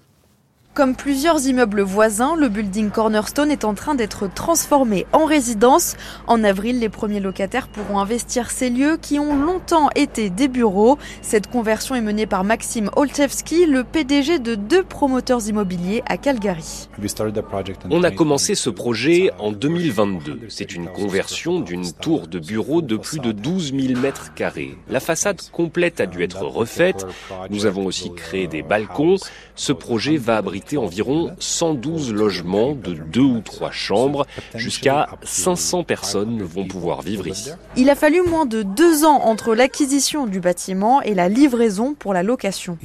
Comme 0.78 0.94
plusieurs 0.94 1.44
immeubles 1.48 1.80
voisins, 1.80 2.36
le 2.36 2.48
building 2.48 2.90
Cornerstone 2.90 3.50
est 3.50 3.64
en 3.64 3.74
train 3.74 3.96
d'être 3.96 4.32
transformé 4.32 5.06
en 5.12 5.24
résidence. 5.24 5.96
En 6.28 6.44
avril, 6.44 6.78
les 6.78 6.88
premiers 6.88 7.18
locataires 7.18 7.66
pourront 7.66 7.98
investir 7.98 8.52
ces 8.52 8.70
lieux 8.70 8.96
qui 8.96 9.18
ont 9.18 9.34
longtemps 9.34 9.90
été 9.96 10.30
des 10.30 10.46
bureaux. 10.46 10.96
Cette 11.20 11.48
conversion 11.48 11.96
est 11.96 12.00
menée 12.00 12.26
par 12.26 12.44
Maxime 12.44 12.90
Olchevski, 12.94 13.66
le 13.66 13.82
PDG 13.82 14.38
de 14.38 14.54
deux 14.54 14.84
promoteurs 14.84 15.48
immobiliers 15.48 16.04
à 16.06 16.16
Calgary. 16.16 16.88
On 17.90 18.04
a 18.04 18.12
commencé 18.12 18.54
ce 18.54 18.70
projet 18.70 19.32
en 19.40 19.50
2022. 19.50 20.42
C'est 20.48 20.76
une 20.76 20.86
conversion 20.86 21.58
d'une 21.58 21.92
tour 21.92 22.28
de 22.28 22.38
bureau 22.38 22.82
de 22.82 22.96
plus 22.96 23.18
de 23.18 23.32
12 23.32 23.74
000 23.74 24.00
mètres 24.00 24.32
carrés. 24.34 24.78
La 24.88 25.00
façade 25.00 25.40
complète 25.50 26.00
a 26.00 26.06
dû 26.06 26.22
être 26.22 26.42
refaite. 26.42 27.04
Nous 27.50 27.66
avons 27.66 27.84
aussi 27.84 28.14
créé 28.14 28.46
des 28.46 28.62
balcons. 28.62 29.16
Ce 29.56 29.72
projet 29.72 30.18
va 30.18 30.36
abriter 30.36 30.67
environ 30.76 31.32
112 31.38 32.12
logements 32.12 32.72
de 32.72 32.94
deux 32.94 33.20
ou 33.20 33.40
trois 33.40 33.70
chambres. 33.70 34.26
Jusqu'à 34.54 35.08
500 35.22 35.84
personnes 35.84 36.42
vont 36.42 36.66
pouvoir 36.66 37.02
vivre 37.02 37.26
ici. 37.26 37.50
Il 37.76 37.90
a 37.90 37.94
fallu 37.94 38.22
moins 38.22 38.46
de 38.46 38.62
deux 38.62 39.04
ans 39.04 39.22
entre 39.24 39.54
l'acquisition 39.54 40.26
du 40.26 40.40
bâtiment 40.40 41.00
et 41.02 41.14
la 41.14 41.28
livraison 41.28 41.94
pour 41.94 42.12
la 42.12 42.22
location. 42.22 42.76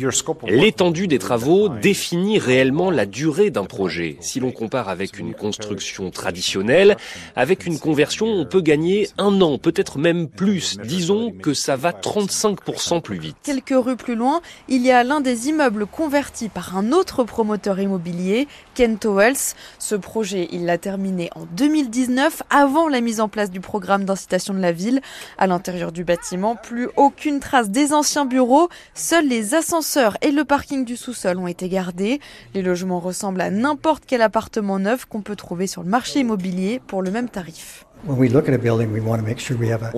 L'étendue 0.48 1.08
des 1.08 1.20
travaux 1.20 1.70
définit 1.70 2.40
réellement 2.40 2.92
la 2.92 3.06
durée 3.06 3.50
d'un 3.50 3.66
projet. 3.66 4.18
Si 4.22 4.40
l'on 4.40 4.52
compare 4.52 4.90
avec 4.90 5.20
une 5.20 5.34
construction 5.34 6.12
traditionnelle, 6.12 6.98
avec 7.36 7.66
une 7.66 7.80
conversion, 7.80 8.28
on 8.28 8.46
peut 8.46 8.62
gagner 8.62 9.10
un 9.18 9.42
an, 9.42 9.58
peut-être 9.58 9.98
même 9.98 10.28
plus. 10.28 10.78
Disons 10.84 11.32
que 11.32 11.54
ça 11.54 11.76
va 11.76 11.92
35% 11.92 13.02
plus 13.02 13.18
vite. 13.18 13.36
Quelques 13.44 13.74
rues 13.76 13.96
plus 13.96 14.16
loin, 14.16 14.42
il 14.68 14.82
y 14.86 14.92
a 14.92 15.04
l'un 15.04 15.22
des 15.22 15.50
immeubles 15.50 15.86
convertis 15.86 16.50
par 16.50 16.78
un 16.78 16.92
autre 16.92 17.24
promoteur 17.24 17.73
immobilier, 17.80 18.48
Kent 18.74 19.06
Wells. 19.06 19.56
Ce 19.80 19.96
projet, 19.96 20.48
il 20.52 20.66
l'a 20.66 20.78
terminé 20.78 21.30
en 21.36 21.46
2019, 21.46 22.44
avant 22.50 22.88
la 22.88 23.02
mise 23.02 23.20
en 23.20 23.30
place 23.30 23.52
du 23.52 23.60
programme 23.60 24.06
d'incitation 24.06 24.54
de 24.54 24.60
la 24.60 24.72
ville. 24.72 25.02
À 25.38 25.48
l'intérieur 25.48 25.92
du 25.92 26.04
bâtiment, 26.04 26.56
plus 26.56 26.90
aucune 26.96 27.40
trace 27.40 27.70
des 27.70 27.94
anciens 27.94 28.26
bureaux, 28.26 28.70
seuls 28.94 29.28
les 29.28 29.56
ascenseurs 29.56 30.18
et 30.22 30.32
le 30.32 30.44
parking 30.44 30.86
du 30.86 30.98
sous-sol 30.98 31.38
ont 31.38 31.48
été 31.48 31.70
gardés. 31.70 32.20
Les 32.54 32.62
logements 32.62 33.00
ressemblent 33.00 33.42
à 33.42 33.50
n'importe 33.50 34.04
quel 34.08 34.22
appartement 34.22 34.80
neuf 34.80 35.06
qu'on 35.06 35.22
peut 35.22 35.36
trouver 35.36 35.68
sur 35.68 35.84
le 35.84 35.90
marché 35.90 36.20
immobilier 36.20 36.82
pour 36.88 37.02
le 37.02 37.12
même 37.12 37.30
tarif. 37.30 37.86
On 38.06 38.16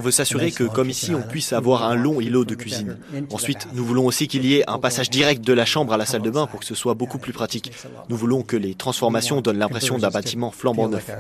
veut 0.01 0.12
s'assurer 0.12 0.51
que, 0.51 0.63
comme 0.63 0.89
ici, 0.89 1.15
on 1.15 1.24
puisse 1.24 1.53
avoir 1.53 1.84
un 1.84 1.96
long 1.96 2.22
îlot 2.22 2.46
de 2.46 2.53
cuisine. 2.53 2.98
Ensuite, 3.32 3.67
nous 3.74 3.84
voulons 3.84 4.05
aussi 4.05 4.27
qu'il 4.27 4.46
y 4.46 4.58
ait 4.58 4.63
un 4.70 4.77
passage 4.77 5.10
direct 5.10 5.44
de 5.44 5.53
la 5.53 5.65
chambre 5.65 5.91
à 5.94 5.98
la 5.98 6.05
salle 6.05 6.22
de 6.22 6.29
bain 6.29 6.46
pour 6.46 6.60
que 6.60 6.67
ce 6.67 6.75
soit 6.75 6.94
beaucoup 6.94 7.17
plus 7.17 7.34
pratique. 7.34 7.72
Nous 8.10 8.15
voulons 8.15 8.44
que 8.44 8.58
les 8.58 8.64
transformations 8.74 9.41
donnent 9.41 9.60
l'impression 9.60 9.98
d'un 9.98 10.10
bâtiment 10.10 10.51
flambant 10.51 10.88
neuf. 10.88 11.12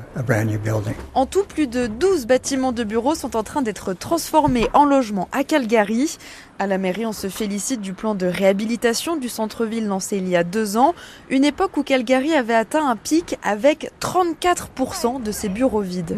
En 1.13 1.25
tout, 1.25 1.43
plus 1.43 1.67
de 1.67 1.87
12 1.87 2.25
bâtiments 2.25 2.71
de 2.71 2.83
bureaux 2.83 3.13
sont 3.13 3.35
en 3.35 3.43
train 3.43 3.61
d'être 3.61 3.93
transformés 3.93 4.67
en 4.73 4.85
logements 4.85 5.29
à 5.31 5.43
Calgary. 5.43 6.17
À 6.57 6.67
la 6.67 6.77
mairie, 6.77 7.05
on 7.05 7.11
se 7.11 7.27
félicite 7.27 7.81
du 7.81 7.91
plan 7.91 8.15
de 8.15 8.25
réhabilitation 8.25 9.17
du 9.17 9.27
centre-ville 9.27 9.87
lancé 9.87 10.15
il 10.15 10.29
y 10.29 10.37
a 10.37 10.45
deux 10.45 10.77
ans, 10.77 10.95
une 11.29 11.43
époque 11.43 11.75
où 11.75 11.83
Calgary 11.83 12.33
avait 12.33 12.53
atteint 12.53 12.87
un 12.87 12.95
pic 12.95 13.35
avec 13.43 13.91
34% 13.99 15.21
de 15.21 15.31
ses 15.33 15.49
bureaux 15.49 15.81
vides. 15.81 16.15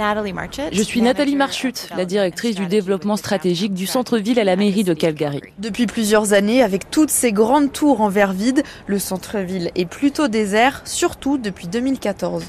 Je 0.71 0.81
suis 0.83 1.01
Nathalie 1.01 1.35
Marchut, 1.35 1.73
la 1.97 2.05
directrice 2.05 2.55
du 2.55 2.67
développement 2.67 3.17
stratégique 3.17 3.73
du 3.73 3.87
centre-ville 3.87 4.39
à 4.39 4.43
la 4.43 4.55
mairie 4.55 4.83
de 4.83 4.93
Calgary. 4.93 5.41
Depuis 5.57 5.87
plusieurs 5.87 6.33
années, 6.33 6.61
avec 6.61 6.91
toutes 6.91 7.09
ces 7.09 7.31
grandes 7.31 7.71
tours 7.71 8.01
en 8.01 8.09
verre 8.09 8.33
vide, 8.33 8.61
le 8.85 8.99
centre-ville 8.99 9.71
est 9.73 9.87
plutôt 9.87 10.27
désert, 10.27 10.83
surtout 10.85 11.39
depuis 11.39 11.67
2014. 11.67 12.43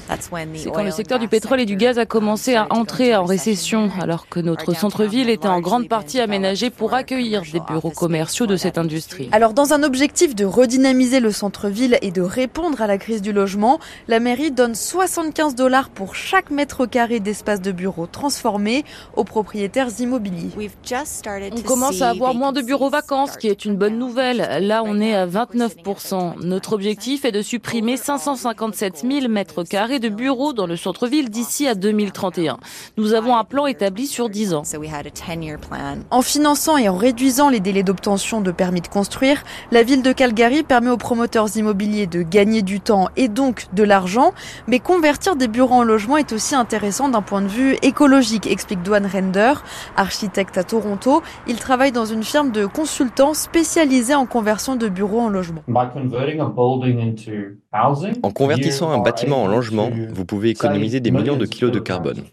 C'est 0.53 0.69
quand 0.69 0.83
le 0.83 0.91
secteur 0.91 1.17
du 1.17 1.27
pétrole 1.27 1.59
et 1.59 1.65
du 1.65 1.75
gaz 1.75 1.97
a 1.97 2.05
commencé 2.05 2.53
à 2.53 2.67
entrer 2.69 3.15
en 3.15 3.25
récession, 3.25 3.89
alors 3.99 4.29
que 4.29 4.39
notre 4.39 4.75
centre-ville 4.75 5.31
était 5.31 5.47
en 5.47 5.59
grande 5.59 5.87
partie 5.89 6.19
aménagé 6.19 6.69
pour 6.69 6.93
accueillir 6.93 7.41
des 7.51 7.59
bureaux 7.67 7.78
commerciaux 7.81 8.47
de 8.47 8.57
cette 8.57 8.77
industrie. 8.77 9.29
Alors 9.31 9.53
dans 9.53 9.73
un 9.73 9.83
objectif 9.83 10.35
de 10.35 10.45
redynamiser 10.45 11.19
le 11.19 11.31
centre-ville 11.31 11.97
et 12.01 12.11
de 12.11 12.21
répondre 12.21 12.81
à 12.81 12.87
la 12.87 12.97
crise 12.97 13.21
du 13.21 13.31
logement, 13.31 13.79
la 14.07 14.19
mairie 14.19 14.51
donne 14.51 14.75
75 14.75 15.55
dollars 15.55 15.89
pour 15.89 16.15
chaque 16.15 16.51
mètre 16.51 16.85
carré 16.85 17.19
d'espace 17.19 17.61
de 17.61 17.71
bureau 17.71 18.07
transformé 18.07 18.83
aux 19.15 19.23
propriétaires 19.23 19.89
immobiliers. 19.99 20.49
On 20.55 21.61
commence 21.61 22.01
à 22.01 22.09
avoir 22.09 22.33
moins 22.33 22.51
de 22.51 22.61
bureaux 22.61 22.89
vacants, 22.89 23.27
ce 23.27 23.37
qui 23.37 23.47
est 23.47 23.65
une 23.65 23.75
bonne 23.75 23.97
nouvelle. 23.97 24.47
Là, 24.61 24.83
on 24.85 24.99
est 24.99 25.15
à 25.15 25.25
29%. 25.25 26.43
Notre 26.43 26.73
objectif 26.73 27.25
est 27.25 27.31
de 27.31 27.41
supprimer 27.41 27.97
557 27.97 29.05
000 29.09 29.27
mètres 29.27 29.63
carrés 29.63 29.99
de 29.99 30.09
bureaux 30.09 30.53
dans 30.53 30.67
le 30.67 30.75
centre-ville 30.75 31.29
d'ici 31.29 31.67
à 31.67 31.75
2031. 31.75 32.57
Nous 32.97 33.13
avons 33.13 33.35
un 33.35 33.43
plan 33.43 33.67
établi 33.67 34.07
sur 34.07 34.29
10 34.29 34.53
ans. 34.53 34.63
En 36.11 36.21
finançant 36.21 36.77
et 36.77 36.89
en 36.89 36.95
réduisant 36.95 37.49
les 37.49 37.59
délais 37.69 37.83
d'obtention 37.83 38.41
de 38.41 38.49
permis 38.49 38.81
de 38.81 38.87
construire, 38.87 39.43
la 39.71 39.83
ville 39.83 40.01
de 40.01 40.11
Calgary 40.11 40.63
permet 40.63 40.89
aux 40.89 40.97
promoteurs 40.97 41.55
immobiliers 41.55 42.07
de 42.07 42.23
gagner 42.23 42.63
du 42.63 42.79
temps 42.81 43.09
et 43.15 43.27
donc 43.27 43.67
de 43.73 43.83
l'argent, 43.83 44.33
mais 44.67 44.79
convertir 44.79 45.35
des 45.35 45.47
bureaux 45.47 45.75
en 45.75 45.83
logements 45.83 46.17
est 46.17 46.33
aussi 46.33 46.55
intéressant 46.55 47.09
d'un 47.09 47.21
point 47.21 47.43
de 47.43 47.47
vue 47.47 47.77
écologique, 47.83 48.47
explique 48.47 48.81
Dwan 48.81 49.05
Render, 49.05 49.53
architecte 49.97 50.57
à 50.57 50.63
Toronto. 50.63 51.21
Il 51.47 51.57
travaille 51.57 51.91
dans 51.91 52.05
une 52.05 52.23
firme 52.23 52.51
de 52.51 52.65
consultants 52.65 53.35
spécialisée 53.35 54.15
en 54.15 54.25
conversion 54.25 54.75
de 54.75 54.89
bureaux 54.89 55.19
en 55.19 55.29
logements. 55.29 55.61
En 58.23 58.31
convertissant 58.31 58.89
un 58.89 58.97
bâtiment 58.97 59.43
en 59.43 59.47
logement, 59.47 59.91
vous 60.11 60.25
pouvez 60.25 60.49
économiser 60.49 61.01
des 61.01 61.11
millions 61.11 61.37
de 61.37 61.45
kilos 61.45 61.71
de 61.71 61.79
carbone. 61.79 62.23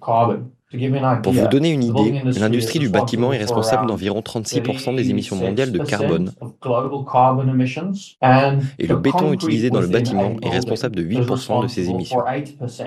Pour 1.22 1.32
vous 1.32 1.48
donner 1.48 1.70
une 1.70 1.82
idée, 1.82 2.20
l'industrie 2.24 2.78
du 2.78 2.88
bâtiment 2.88 3.32
est 3.32 3.38
responsable 3.38 3.86
d'environ 3.86 4.20
36% 4.20 4.96
des 4.96 5.10
émissions 5.10 5.36
mondiales 5.36 5.72
de 5.72 5.78
carbone. 5.78 6.32
Et 8.78 8.86
le 8.86 8.96
béton 8.96 9.32
utilisé 9.32 9.70
dans 9.70 9.80
le 9.80 9.86
bâtiment 9.88 10.36
est 10.42 10.50
responsable 10.50 10.96
de 10.96 11.02
8% 11.02 11.62
de 11.62 11.68
ces 11.68 11.90
émissions. 11.90 12.22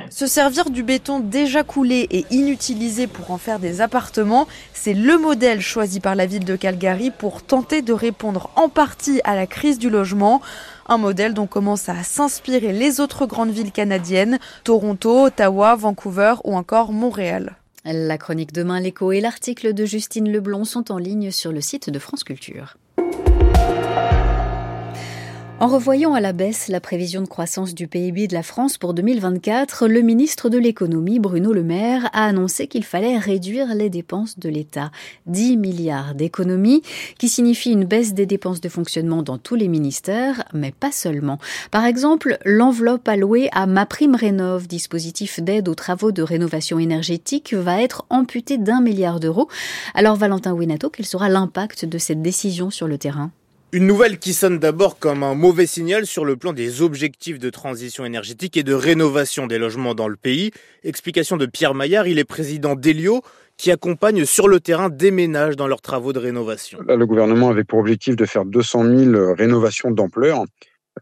Se 0.09 0.27
servir 0.27 0.69
du 0.69 0.83
béton 0.83 1.19
déjà 1.19 1.63
coulé 1.63 2.07
et 2.11 2.25
inutilisé 2.31 3.07
pour 3.07 3.31
en 3.31 3.37
faire 3.37 3.59
des 3.59 3.81
appartements, 3.81 4.47
c'est 4.73 4.93
le 4.93 5.17
modèle 5.17 5.61
choisi 5.61 5.99
par 5.99 6.15
la 6.15 6.25
ville 6.25 6.45
de 6.45 6.55
Calgary 6.55 7.11
pour 7.11 7.41
tenter 7.41 7.81
de 7.81 7.93
répondre 7.93 8.49
en 8.55 8.69
partie 8.69 9.21
à 9.23 9.35
la 9.35 9.47
crise 9.47 9.79
du 9.79 9.89
logement. 9.89 10.41
Un 10.87 10.97
modèle 10.97 11.33
dont 11.35 11.45
commencent 11.45 11.89
à 11.89 12.01
s'inspirer 12.03 12.73
les 12.73 12.99
autres 12.99 13.27
grandes 13.27 13.51
villes 13.51 13.71
canadiennes, 13.71 14.39
Toronto, 14.63 15.25
Ottawa, 15.25 15.75
Vancouver 15.75 16.35
ou 16.43 16.55
encore 16.55 16.91
Montréal. 16.91 17.58
La 17.85 18.17
chronique 18.17 18.51
Demain 18.51 18.79
l'écho 18.79 19.11
et 19.11 19.21
l'article 19.21 19.73
de 19.73 19.85
Justine 19.85 20.29
Leblon 20.29 20.65
sont 20.65 20.91
en 20.91 20.97
ligne 20.97 21.31
sur 21.31 21.51
le 21.51 21.61
site 21.61 21.89
de 21.89 21.99
France 21.99 22.23
Culture. 22.23 22.75
En 25.61 25.67
revoyant 25.67 26.13
à 26.13 26.21
la 26.21 26.31
baisse 26.31 26.69
la 26.69 26.79
prévision 26.79 27.21
de 27.21 27.27
croissance 27.27 27.75
du 27.75 27.89
PIB 27.89 28.29
de 28.29 28.33
la 28.33 28.43
France 28.43 28.77
pour 28.77 28.93
2024, 28.93 29.89
le 29.89 29.99
ministre 29.99 30.47
de 30.47 30.57
l'économie, 30.57 31.19
Bruno 31.19 31.51
Le 31.51 31.63
Maire, 31.63 32.09
a 32.13 32.27
annoncé 32.27 32.67
qu'il 32.67 32.85
fallait 32.85 33.17
réduire 33.17 33.75
les 33.75 33.89
dépenses 33.89 34.39
de 34.39 34.47
l'État. 34.47 34.89
10 35.25 35.57
milliards 35.57 36.15
d'économies, 36.15 36.81
qui 37.17 37.27
signifie 37.27 37.71
une 37.71 37.83
baisse 37.83 38.13
des 38.13 38.25
dépenses 38.25 38.61
de 38.61 38.69
fonctionnement 38.69 39.21
dans 39.21 39.37
tous 39.37 39.55
les 39.55 39.67
ministères, 39.67 40.45
mais 40.53 40.71
pas 40.71 40.93
seulement. 40.93 41.39
Par 41.71 41.83
exemple, 41.83 42.37
l'enveloppe 42.45 43.09
allouée 43.09 43.49
à 43.51 43.65
MaPrimeRénov, 43.65 44.65
dispositif 44.65 45.41
d'aide 45.41 45.67
aux 45.67 45.75
travaux 45.75 46.13
de 46.13 46.23
rénovation 46.23 46.79
énergétique, 46.79 47.53
va 47.53 47.81
être 47.81 48.05
amputée 48.09 48.57
d'un 48.57 48.79
milliard 48.79 49.19
d'euros. 49.19 49.49
Alors 49.93 50.15
Valentin 50.15 50.53
Winato, 50.53 50.89
quel 50.89 51.05
sera 51.05 51.27
l'impact 51.27 51.83
de 51.83 51.97
cette 51.97 52.21
décision 52.21 52.69
sur 52.69 52.87
le 52.87 52.97
terrain? 52.97 53.31
Une 53.71 53.85
nouvelle 53.85 54.17
qui 54.17 54.33
sonne 54.33 54.57
d'abord 54.57 54.97
comme 54.97 55.21
un 55.21 55.35
mauvais 55.35 55.67
signal 55.67 56.07
sur 56.07 56.25
le 56.25 56.35
plan 56.35 56.53
des 56.53 56.81
objectifs 56.81 57.37
de 57.37 57.49
transition 57.49 58.03
énergétique 58.03 58.57
et 58.57 58.63
de 58.63 58.73
rénovation 58.73 59.45
des 59.45 59.59
logements 59.59 59.93
dans 59.93 60.07
le 60.07 60.15
pays. 60.15 60.51
Explication 60.83 61.37
de 61.37 61.45
Pierre 61.45 61.75
Maillard, 61.75 62.07
il 62.07 62.17
est 62.17 62.23
président 62.23 62.75
d'Elio 62.75 63.21
qui 63.57 63.71
accompagne 63.71 64.25
sur 64.25 64.47
le 64.47 64.59
terrain 64.59 64.89
des 64.89 65.11
ménages 65.11 65.55
dans 65.55 65.67
leurs 65.67 65.81
travaux 65.81 66.13
de 66.13 66.19
rénovation. 66.19 66.79
le 66.87 67.05
gouvernement 67.05 67.49
avait 67.49 67.63
pour 67.63 67.79
objectif 67.79 68.15
de 68.15 68.25
faire 68.25 68.45
200 68.45 68.85
000 68.85 69.33
rénovations 69.33 69.91
d'ampleur. 69.91 70.45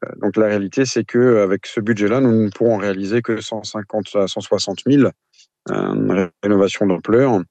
Euh, 0.03 0.09
donc 0.21 0.35
la 0.35 0.47
réalité, 0.47 0.85
c'est 0.85 1.05
que 1.05 1.37
avec 1.37 1.67
ce 1.67 1.79
budget-là, 1.79 2.19
nous 2.19 2.31
ne 2.31 2.49
pourrons 2.49 2.77
réaliser 2.77 3.21
que 3.21 3.39
150 3.39 4.15
à 4.15 4.27
160 4.27 4.79
000 4.87 5.09
euh, 5.69 6.27
rénovations 6.43 6.85
d'ampleur. 6.85 7.41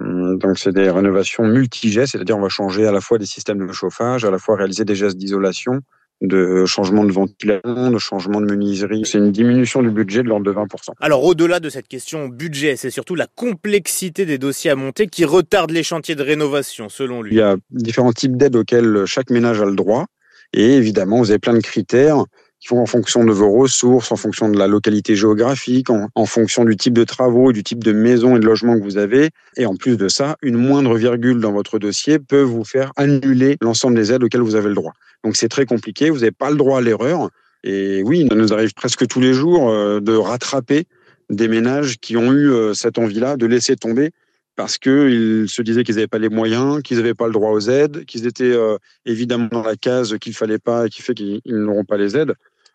Euh, 0.00 0.36
donc 0.36 0.58
c'est 0.58 0.72
des 0.72 0.90
rénovations 0.90 1.44
multi-gestes, 1.44 2.12
c'est-à-dire 2.12 2.36
on 2.36 2.42
va 2.42 2.48
changer 2.48 2.86
à 2.86 2.92
la 2.92 3.00
fois 3.00 3.18
des 3.18 3.26
systèmes 3.26 3.66
de 3.66 3.72
chauffage, 3.72 4.24
à 4.24 4.30
la 4.30 4.38
fois 4.38 4.56
réaliser 4.56 4.84
des 4.84 4.94
gestes 4.94 5.16
d'isolation, 5.16 5.80
de 6.20 6.64
changement 6.66 7.04
de 7.04 7.12
ventilation, 7.12 7.90
de 7.90 7.98
changement 7.98 8.40
de 8.40 8.46
menuiserie. 8.46 9.02
C'est 9.04 9.18
une 9.18 9.32
diminution 9.32 9.82
du 9.82 9.90
budget 9.90 10.22
de 10.22 10.28
l'ordre 10.28 10.44
de 10.44 10.52
20%. 10.52 10.90
Alors 11.00 11.24
au-delà 11.24 11.60
de 11.60 11.70
cette 11.70 11.88
question 11.88 12.28
budget, 12.28 12.76
c'est 12.76 12.90
surtout 12.90 13.14
la 13.14 13.26
complexité 13.26 14.26
des 14.26 14.36
dossiers 14.36 14.70
à 14.70 14.76
monter 14.76 15.06
qui 15.06 15.24
retarde 15.24 15.70
les 15.70 15.82
chantiers 15.82 16.16
de 16.16 16.22
rénovation, 16.22 16.88
selon 16.88 17.22
lui. 17.22 17.34
Il 17.34 17.38
y 17.38 17.42
a 17.42 17.56
différents 17.70 18.12
types 18.12 18.36
d'aides 18.36 18.56
auxquelles 18.56 19.04
chaque 19.06 19.30
ménage 19.30 19.62
a 19.62 19.64
le 19.64 19.76
droit. 19.76 20.06
Et 20.52 20.74
évidemment, 20.74 21.18
vous 21.18 21.30
avez 21.30 21.38
plein 21.38 21.52
de 21.52 21.60
critères 21.60 22.24
en 22.70 22.86
fonction 22.86 23.24
de 23.24 23.32
vos 23.32 23.50
ressources, 23.50 24.12
en 24.12 24.16
fonction 24.16 24.48
de 24.48 24.58
la 24.58 24.66
localité 24.66 25.14
géographique, 25.16 25.90
en, 25.90 26.08
en 26.14 26.26
fonction 26.26 26.64
du 26.64 26.76
type 26.76 26.92
de 26.92 27.04
travaux, 27.04 27.52
du 27.52 27.62
type 27.62 27.82
de 27.82 27.92
maison 27.92 28.36
et 28.36 28.40
de 28.40 28.46
logement 28.46 28.78
que 28.78 28.82
vous 28.82 28.98
avez. 28.98 29.30
Et 29.56 29.66
en 29.66 29.74
plus 29.74 29.96
de 29.96 30.08
ça, 30.08 30.36
une 30.42 30.56
moindre 30.56 30.96
virgule 30.96 31.40
dans 31.40 31.52
votre 31.52 31.78
dossier 31.78 32.18
peut 32.18 32.42
vous 32.42 32.64
faire 32.64 32.92
annuler 32.96 33.56
l'ensemble 33.60 33.96
des 33.96 34.12
aides 34.12 34.22
auxquelles 34.22 34.42
vous 34.42 34.56
avez 34.56 34.68
le 34.68 34.74
droit. 34.74 34.92
Donc 35.24 35.36
c'est 35.36 35.48
très 35.48 35.66
compliqué, 35.66 36.10
vous 36.10 36.18
n'avez 36.18 36.30
pas 36.30 36.50
le 36.50 36.56
droit 36.56 36.78
à 36.78 36.80
l'erreur. 36.80 37.30
Et 37.64 38.02
oui, 38.04 38.26
il 38.30 38.36
nous 38.36 38.52
arrive 38.52 38.72
presque 38.74 39.06
tous 39.06 39.20
les 39.20 39.32
jours 39.32 39.70
euh, 39.70 40.00
de 40.00 40.14
rattraper 40.14 40.84
des 41.30 41.48
ménages 41.48 41.98
qui 41.98 42.16
ont 42.16 42.32
eu 42.32 42.50
euh, 42.50 42.72
cette 42.74 42.98
envie-là 42.98 43.36
de 43.36 43.46
laisser 43.46 43.76
tomber 43.76 44.12
parce 44.58 44.76
qu'ils 44.76 45.48
se 45.48 45.62
disaient 45.62 45.84
qu'ils 45.84 45.94
n'avaient 45.94 46.08
pas 46.08 46.18
les 46.18 46.28
moyens, 46.28 46.82
qu'ils 46.82 46.96
n'avaient 46.96 47.14
pas 47.14 47.26
le 47.26 47.32
droit 47.32 47.52
aux 47.52 47.70
aides, 47.70 48.04
qu'ils 48.06 48.26
étaient 48.26 48.42
euh, 48.42 48.76
évidemment 49.06 49.46
dans 49.46 49.62
la 49.62 49.76
case 49.76 50.18
qu'il 50.18 50.34
fallait 50.34 50.58
pas 50.58 50.86
et 50.86 50.88
qui 50.88 51.00
fait 51.00 51.14
qu'ils 51.14 51.40
n'auront 51.46 51.84
pas 51.84 51.96
les 51.96 52.16
aides. 52.16 52.34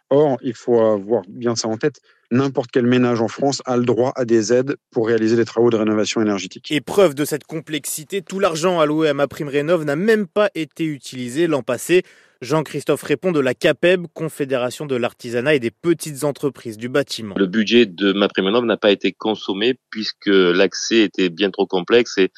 Or, 0.09 0.37
il 0.41 0.53
faut 0.53 0.79
avoir 0.79 1.23
bien 1.27 1.57
ça 1.57 1.67
en 1.67 1.75
tête. 1.75 1.99
N'importe 2.31 2.69
quel 2.71 2.85
ménage 2.85 3.19
en 3.19 3.27
France 3.27 3.61
a 3.65 3.75
le 3.75 3.83
droit 3.83 4.13
à 4.15 4.23
des 4.23 4.53
aides 4.53 4.77
pour 4.91 5.07
réaliser 5.07 5.35
des 5.35 5.43
travaux 5.43 5.69
de 5.71 5.75
rénovation 5.75 6.21
énergétique. 6.21 6.71
Et 6.71 6.79
preuve 6.79 7.15
de 7.15 7.25
cette 7.25 7.43
complexité, 7.43 8.21
tout 8.21 8.39
l'argent 8.39 8.79
alloué 8.79 9.09
à 9.09 9.13
ma 9.13 9.27
prime 9.27 9.49
rénov 9.49 9.83
n'a 9.83 9.97
même 9.97 10.25
pas 10.25 10.49
été 10.55 10.85
utilisé 10.85 11.47
l'an 11.47 11.63
passé. 11.63 12.03
Jean-Christophe 12.43 13.03
répond 13.03 13.31
de 13.31 13.39
la 13.39 13.53
CAPEB, 13.53 14.07
Confédération 14.13 14.85
de 14.85 14.97
l'artisanat 14.97 15.55
et 15.55 15.59
des 15.59 15.71
petites 15.71 16.25
entreprises 16.25 16.77
du 16.77 16.89
bâtiment. 16.89 17.35
Le 17.38 17.47
budget 17.47 17.85
de 17.85 18.12
ma 18.12 18.27
prime 18.27 18.50
n'a 18.65 18.77
pas 18.77 18.91
été 18.91 19.13
consommé 19.13 19.75
puisque 19.89 20.27
l'accès 20.27 21.00
était 21.00 21.29
bien 21.29 21.51
trop 21.51 21.65
complexe 21.65 22.17
et 22.17 22.31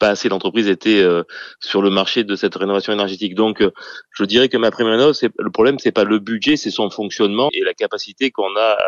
pas 0.00 0.08
assez 0.08 0.28
d'entreprises 0.28 0.66
étaient 0.66 1.00
euh, 1.00 1.22
sur 1.60 1.82
le 1.82 1.90
marché 1.90 2.24
de 2.24 2.34
cette 2.34 2.56
rénovation 2.56 2.92
énergétique. 2.92 3.36
Donc, 3.36 3.62
euh, 3.62 3.70
je 4.12 4.24
dirais 4.24 4.48
que 4.48 4.56
ma 4.56 4.72
prime 4.72 4.88
le 4.88 5.50
problème, 5.50 5.78
c'est 5.78 5.92
pas 5.92 6.02
le 6.02 6.18
budget, 6.18 6.56
c'est 6.56 6.70
son 6.70 6.90
fonctionnement 6.90 7.48
et 7.52 7.62
la 7.62 7.74
capacité 7.74 8.32
qu'on 8.32 8.56
a 8.56 8.78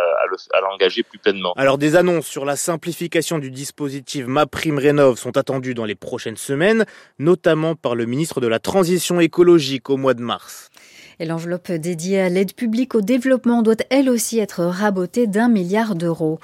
à 0.53 0.61
l'engager 0.61 1.05
plus 1.05 1.19
pleinement. 1.19 1.53
Alors, 1.57 1.79
des 1.79 1.95
annonces 1.95 2.27
sur 2.27 2.45
la 2.45 2.57
simplification 2.57 3.39
du 3.39 3.51
dispositif 3.51 4.27
Ma 4.27 4.47
prime 4.47 4.79
rénov 4.79 5.19
sont 5.19 5.37
attendues 5.37 5.75
dans 5.75 5.85
les 5.85 5.95
prochaines 5.95 6.37
semaines, 6.37 6.87
notamment 7.19 7.75
par 7.75 7.95
le 7.95 8.07
ministre 8.07 8.41
de 8.41 8.47
la 8.47 8.59
Transition 8.59 9.21
écologique 9.21 9.91
au 9.91 9.97
mois 9.97 10.15
de 10.15 10.23
mars. 10.23 10.71
Et 11.21 11.27
l'enveloppe 11.27 11.71
dédiée 11.73 12.21
à 12.21 12.29
l'aide 12.29 12.55
publique 12.55 12.95
au 12.95 13.01
développement 13.01 13.63
doit 13.63 13.77
elle 13.91 14.09
aussi 14.09 14.39
être 14.39 14.65
rabotée 14.65 15.27
d'un 15.27 15.49
milliard 15.49 15.95
d'euros. 15.95 16.39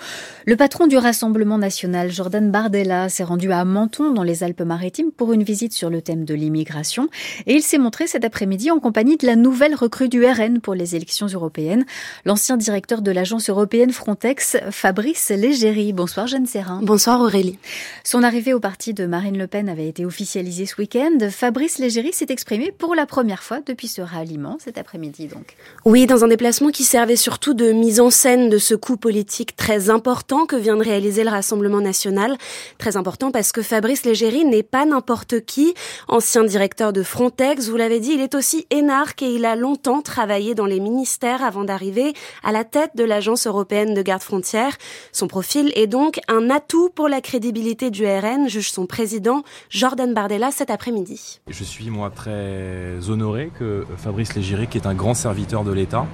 Le 0.47 0.57
patron 0.57 0.87
du 0.87 0.97
Rassemblement 0.97 1.59
national, 1.59 2.11
Jordan 2.11 2.51
Bardella, 2.51 3.09
s'est 3.09 3.25
rendu 3.25 3.53
à 3.53 3.65
Menton 3.65 4.13
dans 4.13 4.23
les 4.23 4.43
Alpes-Maritimes 4.43 5.13
pour 5.13 5.33
une 5.33 5.43
visite 5.43 5.73
sur 5.73 5.91
le 5.91 6.03
thème 6.03 6.25
de 6.25 6.35
l'immigration 6.35 7.09
et 7.47 7.55
il 7.55 7.63
s'est 7.63 7.79
montré 7.79 8.07
cet 8.07 8.25
après-midi 8.25 8.71
en 8.71 8.79
compagnie 8.79 9.17
de 9.17 9.27
la 9.27 9.37
nouvelle 9.37 9.75
recrue 9.75 10.09
du 10.09 10.25
RN 10.25 10.61
pour 10.61 10.75
les 10.75 10.97
élections 10.97 11.27
européennes, 11.27 11.85
l'ancien 12.25 12.57
directeur 12.57 13.03
de 13.03 13.11
l'agence 13.11 13.49
européenne 13.49 13.93
Frontex, 13.93 14.57
Fabrice 14.71 15.31
Légéry. 15.31 15.93
Bonsoir 15.93 16.27
Jeanne 16.27 16.47
Serrin. 16.47 16.81
Bonsoir 16.83 17.21
Aurélie. 17.21 17.59
Son 18.05 18.23
arrivée 18.23 18.55
au 18.55 18.61
parti 18.61 18.95
de 18.95 19.07
Marine 19.07 19.39
Le 19.39 19.47
Pen 19.47 19.69
avait 19.69 19.89
été 19.89 20.05
officialisée 20.05 20.67
ce 20.67 20.77
week-end. 20.79 21.31
Fabrice 21.31 21.79
Légéry 21.79 22.13
s'est 22.13 22.27
exprimé 22.29 22.73
pour 22.73 22.95
la 22.95 23.07
première 23.07 23.43
fois 23.43 23.61
depuis 23.65 23.89
ce 23.89 24.03
ralliement 24.03 24.58
cet 24.61 24.79
après-midi 24.79 25.27
donc. 25.27 25.57
Oui, 25.85 26.07
dans 26.07 26.25
un 26.25 26.29
déplacement 26.29 26.71
qui 26.71 26.85
servait 26.85 27.17
surtout 27.17 27.55
de 27.55 27.73
mise 27.73 28.01
en 28.01 28.11
scène 28.11 28.49
de 28.49 28.59
ce 28.59 28.75
coup 28.75 28.97
politique 28.97 29.57
très 29.57 29.91
important 29.91 30.47
que 30.47 30.57
vient 30.57 30.77
de 30.77 30.83
réaliser 30.83 31.25
le 31.25 31.31
Rassemblement 31.31 31.81
national. 31.81 32.37
Très 32.79 32.97
important 32.97 33.31
parce 33.31 33.53
que 33.53 33.63
Fabrice 33.63 34.05
Légéry 34.05 34.45
n'est 34.45 34.63
pas 34.63 34.85
n'importe 34.85 35.45
qui. 35.45 35.75
Ancien 36.09 36.45
directeur 36.45 36.93
de 36.93 37.03
Frontex, 37.03 37.69
vous 37.69 37.77
l'avez 37.77 38.01
dit, 38.01 38.13
il 38.13 38.21
est 38.21 38.35
aussi 38.35 38.67
énarque 38.71 39.23
et 39.23 39.33
il 39.33 39.45
a 39.45 39.57
longtemps 39.57 40.03
travaillé 40.03 40.55
dans 40.55 40.67
les 40.67 40.81
ministères 40.81 41.43
avant 41.43 41.65
d'arriver 41.65 42.13
à 42.43 42.53
la 42.53 42.65
tête 42.65 42.91
de 42.97 43.05
l'Agence 43.05 43.47
européenne 43.47 43.95
de 43.95 44.03
garde 44.03 44.23
frontière. 44.23 44.77
Son 45.13 45.29
profil 45.29 45.73
est 45.77 45.87
donc 45.87 46.21
un 46.29 46.51
atout 46.51 46.91
pour 46.91 47.09
la 47.09 47.21
crédibilité 47.21 47.91
du 47.91 48.05
RN, 48.07 48.49
juge 48.49 48.73
son 48.73 48.87
président 48.87 49.43
Jordan 49.71 50.13
Bardella 50.15 50.51
cet 50.51 50.71
après-midi. 50.71 51.41
Je 51.49 51.65
suis 51.65 51.91
moi 51.91 52.11
très 52.11 53.09
honoré 53.09 53.51
que 53.59 53.87
Fabrice 53.97 54.35
Légéry 54.35 54.48
qui 54.71 54.79
est 54.79 54.87
un 54.87 54.95
grand 54.95 55.15
serviteur 55.15 55.65
de 55.65 55.73
l'État, 55.73 56.07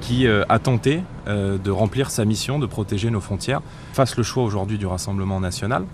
qui 0.00 0.26
euh, 0.26 0.44
a 0.48 0.58
tenté 0.58 1.02
euh, 1.28 1.58
de 1.58 1.70
remplir 1.70 2.10
sa 2.10 2.24
mission 2.24 2.58
de 2.58 2.66
protéger 2.66 3.10
nos 3.10 3.20
frontières, 3.20 3.60
fasse 3.92 4.16
le 4.16 4.22
choix 4.22 4.42
aujourd'hui 4.42 4.78
du 4.78 4.86
Rassemblement 4.86 5.40
national 5.40 5.84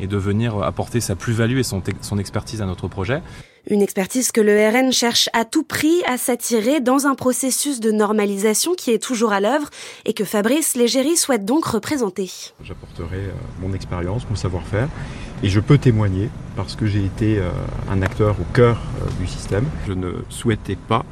et 0.00 0.06
de 0.06 0.16
venir 0.16 0.62
apporter 0.62 1.00
sa 1.00 1.14
plus-value 1.14 1.58
et 1.58 1.62
son, 1.62 1.82
son 2.00 2.18
expertise 2.18 2.60
à 2.62 2.66
notre 2.66 2.88
projet. 2.88 3.22
Une 3.70 3.80
expertise 3.80 4.30
que 4.30 4.42
le 4.42 4.68
RN 4.68 4.92
cherche 4.92 5.30
à 5.32 5.46
tout 5.46 5.62
prix 5.62 6.02
à 6.06 6.18
s'attirer 6.18 6.80
dans 6.80 7.06
un 7.06 7.14
processus 7.14 7.80
de 7.80 7.90
normalisation 7.90 8.74
qui 8.74 8.90
est 8.90 9.02
toujours 9.02 9.32
à 9.32 9.40
l'œuvre 9.40 9.70
et 10.04 10.12
que 10.12 10.24
Fabrice 10.24 10.74
Légéry 10.74 11.16
souhaite 11.16 11.46
donc 11.46 11.64
représenter. 11.64 12.30
J'apporterai 12.62 13.16
euh, 13.16 13.32
mon 13.62 13.72
expérience, 13.72 14.28
mon 14.28 14.36
savoir-faire 14.36 14.88
et 15.42 15.48
je 15.48 15.60
peux 15.60 15.78
témoigner 15.78 16.28
parce 16.56 16.76
que 16.76 16.86
j'ai 16.86 17.04
été 17.04 17.42
un 17.90 18.00
acteur 18.02 18.36
au 18.40 18.44
cœur 18.54 18.80
du 19.18 19.26
système. 19.26 19.66
Je 19.86 19.92
ne 19.92 20.12
souhaitais 20.30 20.76
pas 20.76 21.04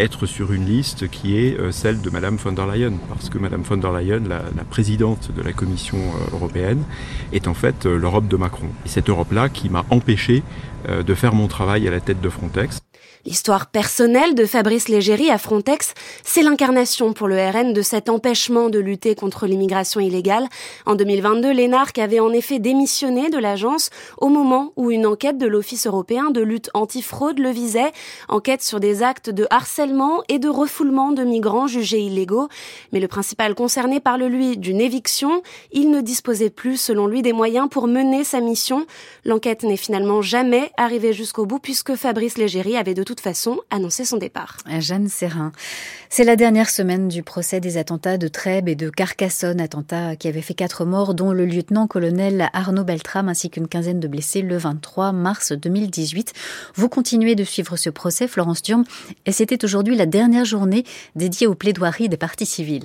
être 0.00 0.26
sur 0.26 0.52
une 0.52 0.64
liste 0.64 1.08
qui 1.08 1.36
est 1.36 1.58
euh, 1.58 1.72
celle 1.72 2.00
de 2.00 2.10
Madame 2.10 2.36
von 2.36 2.52
der 2.52 2.66
Leyen, 2.66 2.94
parce 3.08 3.28
que 3.28 3.38
Madame 3.38 3.62
von 3.62 3.76
der 3.76 3.92
Leyen, 3.92 4.20
la, 4.26 4.40
présidente 4.68 5.30
de 5.34 5.42
la 5.42 5.52
Commission 5.52 5.98
euh, 5.98 6.34
européenne, 6.34 6.84
est 7.32 7.46
en 7.48 7.54
fait 7.54 7.86
euh, 7.86 7.98
l'Europe 7.98 8.26
de 8.26 8.36
Macron. 8.36 8.68
Et 8.86 8.88
cette 8.88 9.10
Europe-là 9.10 9.48
qui 9.48 9.68
m'a 9.68 9.84
empêché 9.90 10.42
de 10.88 11.14
faire 11.14 11.34
mon 11.34 11.46
travail 11.46 11.86
à 11.86 11.90
la 11.90 12.00
tête 12.00 12.22
de 12.22 12.30
Frontex. 12.30 12.80
L'histoire 13.26 13.66
personnelle 13.66 14.34
de 14.34 14.46
Fabrice 14.46 14.88
Légéry 14.88 15.28
à 15.28 15.36
Frontex, 15.36 15.92
c'est 16.24 16.40
l'incarnation 16.40 17.12
pour 17.12 17.28
le 17.28 17.36
RN 17.36 17.74
de 17.74 17.82
cet 17.82 18.08
empêchement 18.08 18.70
de 18.70 18.78
lutter 18.78 19.14
contre 19.14 19.46
l'immigration 19.46 20.00
illégale. 20.00 20.48
En 20.86 20.94
2022, 20.94 21.52
l'ENARC 21.52 21.98
avait 21.98 22.20
en 22.20 22.32
effet 22.32 22.58
démissionné 22.60 23.28
de 23.28 23.36
l'agence 23.36 23.90
au 24.16 24.28
moment 24.28 24.72
où 24.76 24.90
une 24.90 25.04
enquête 25.04 25.36
de 25.36 25.46
l'Office 25.46 25.86
européen 25.86 26.30
de 26.30 26.40
lutte 26.40 26.70
antifraude 26.72 27.38
le 27.38 27.50
visait, 27.50 27.92
enquête 28.30 28.62
sur 28.62 28.80
des 28.80 29.02
actes 29.02 29.28
de 29.28 29.46
harcèlement 29.50 30.22
et 30.30 30.38
de 30.38 30.48
refoulement 30.48 31.12
de 31.12 31.22
migrants 31.22 31.66
jugés 31.66 32.00
illégaux. 32.00 32.48
Mais 32.92 33.00
le 33.00 33.08
principal 33.08 33.54
concerné 33.54 34.00
parle 34.00 34.24
lui 34.24 34.56
d'une 34.56 34.80
éviction. 34.80 35.42
Il 35.72 35.90
ne 35.90 36.00
disposait 36.00 36.48
plus, 36.48 36.80
selon 36.80 37.06
lui, 37.06 37.20
des 37.20 37.34
moyens 37.34 37.68
pour 37.68 37.86
mener 37.86 38.24
sa 38.24 38.40
mission. 38.40 38.86
L'enquête 39.26 39.62
n'est 39.62 39.76
finalement 39.76 40.22
jamais 40.22 40.72
arrivée 40.78 41.12
jusqu'au 41.12 41.44
bout 41.44 41.58
puisque 41.58 41.96
Fabrice 41.96 42.38
Légéry 42.38 42.78
avait 42.78 42.94
de 42.94 43.09
toute 43.10 43.20
façon 43.20 43.58
annoncé 43.70 44.04
son 44.04 44.18
départ. 44.18 44.56
Jeanne 44.78 45.08
Serrin. 45.08 45.50
C'est 46.10 46.22
la 46.22 46.36
dernière 46.36 46.70
semaine 46.70 47.08
du 47.08 47.24
procès 47.24 47.58
des 47.58 47.76
attentats 47.76 48.18
de 48.18 48.28
Trèbes 48.28 48.68
et 48.68 48.76
de 48.76 48.88
Carcassonne, 48.88 49.60
attentats 49.60 50.14
qui 50.14 50.28
avaient 50.28 50.40
fait 50.40 50.54
quatre 50.54 50.84
morts, 50.84 51.14
dont 51.14 51.32
le 51.32 51.44
lieutenant-colonel 51.44 52.50
Arnaud 52.52 52.84
Beltrame 52.84 53.28
ainsi 53.28 53.50
qu'une 53.50 53.66
quinzaine 53.66 53.98
de 53.98 54.06
blessés 54.06 54.42
le 54.42 54.56
23 54.56 55.10
mars 55.10 55.50
2018. 55.50 56.34
Vous 56.76 56.88
continuez 56.88 57.34
de 57.34 57.42
suivre 57.42 57.76
ce 57.76 57.90
procès, 57.90 58.28
Florence 58.28 58.62
Durme, 58.62 58.84
et 59.26 59.32
c'était 59.32 59.64
aujourd'hui 59.64 59.96
la 59.96 60.06
dernière 60.06 60.44
journée 60.44 60.84
dédiée 61.16 61.48
aux 61.48 61.56
plaidoiries 61.56 62.08
des 62.08 62.16
parties 62.16 62.46
civiles. 62.46 62.84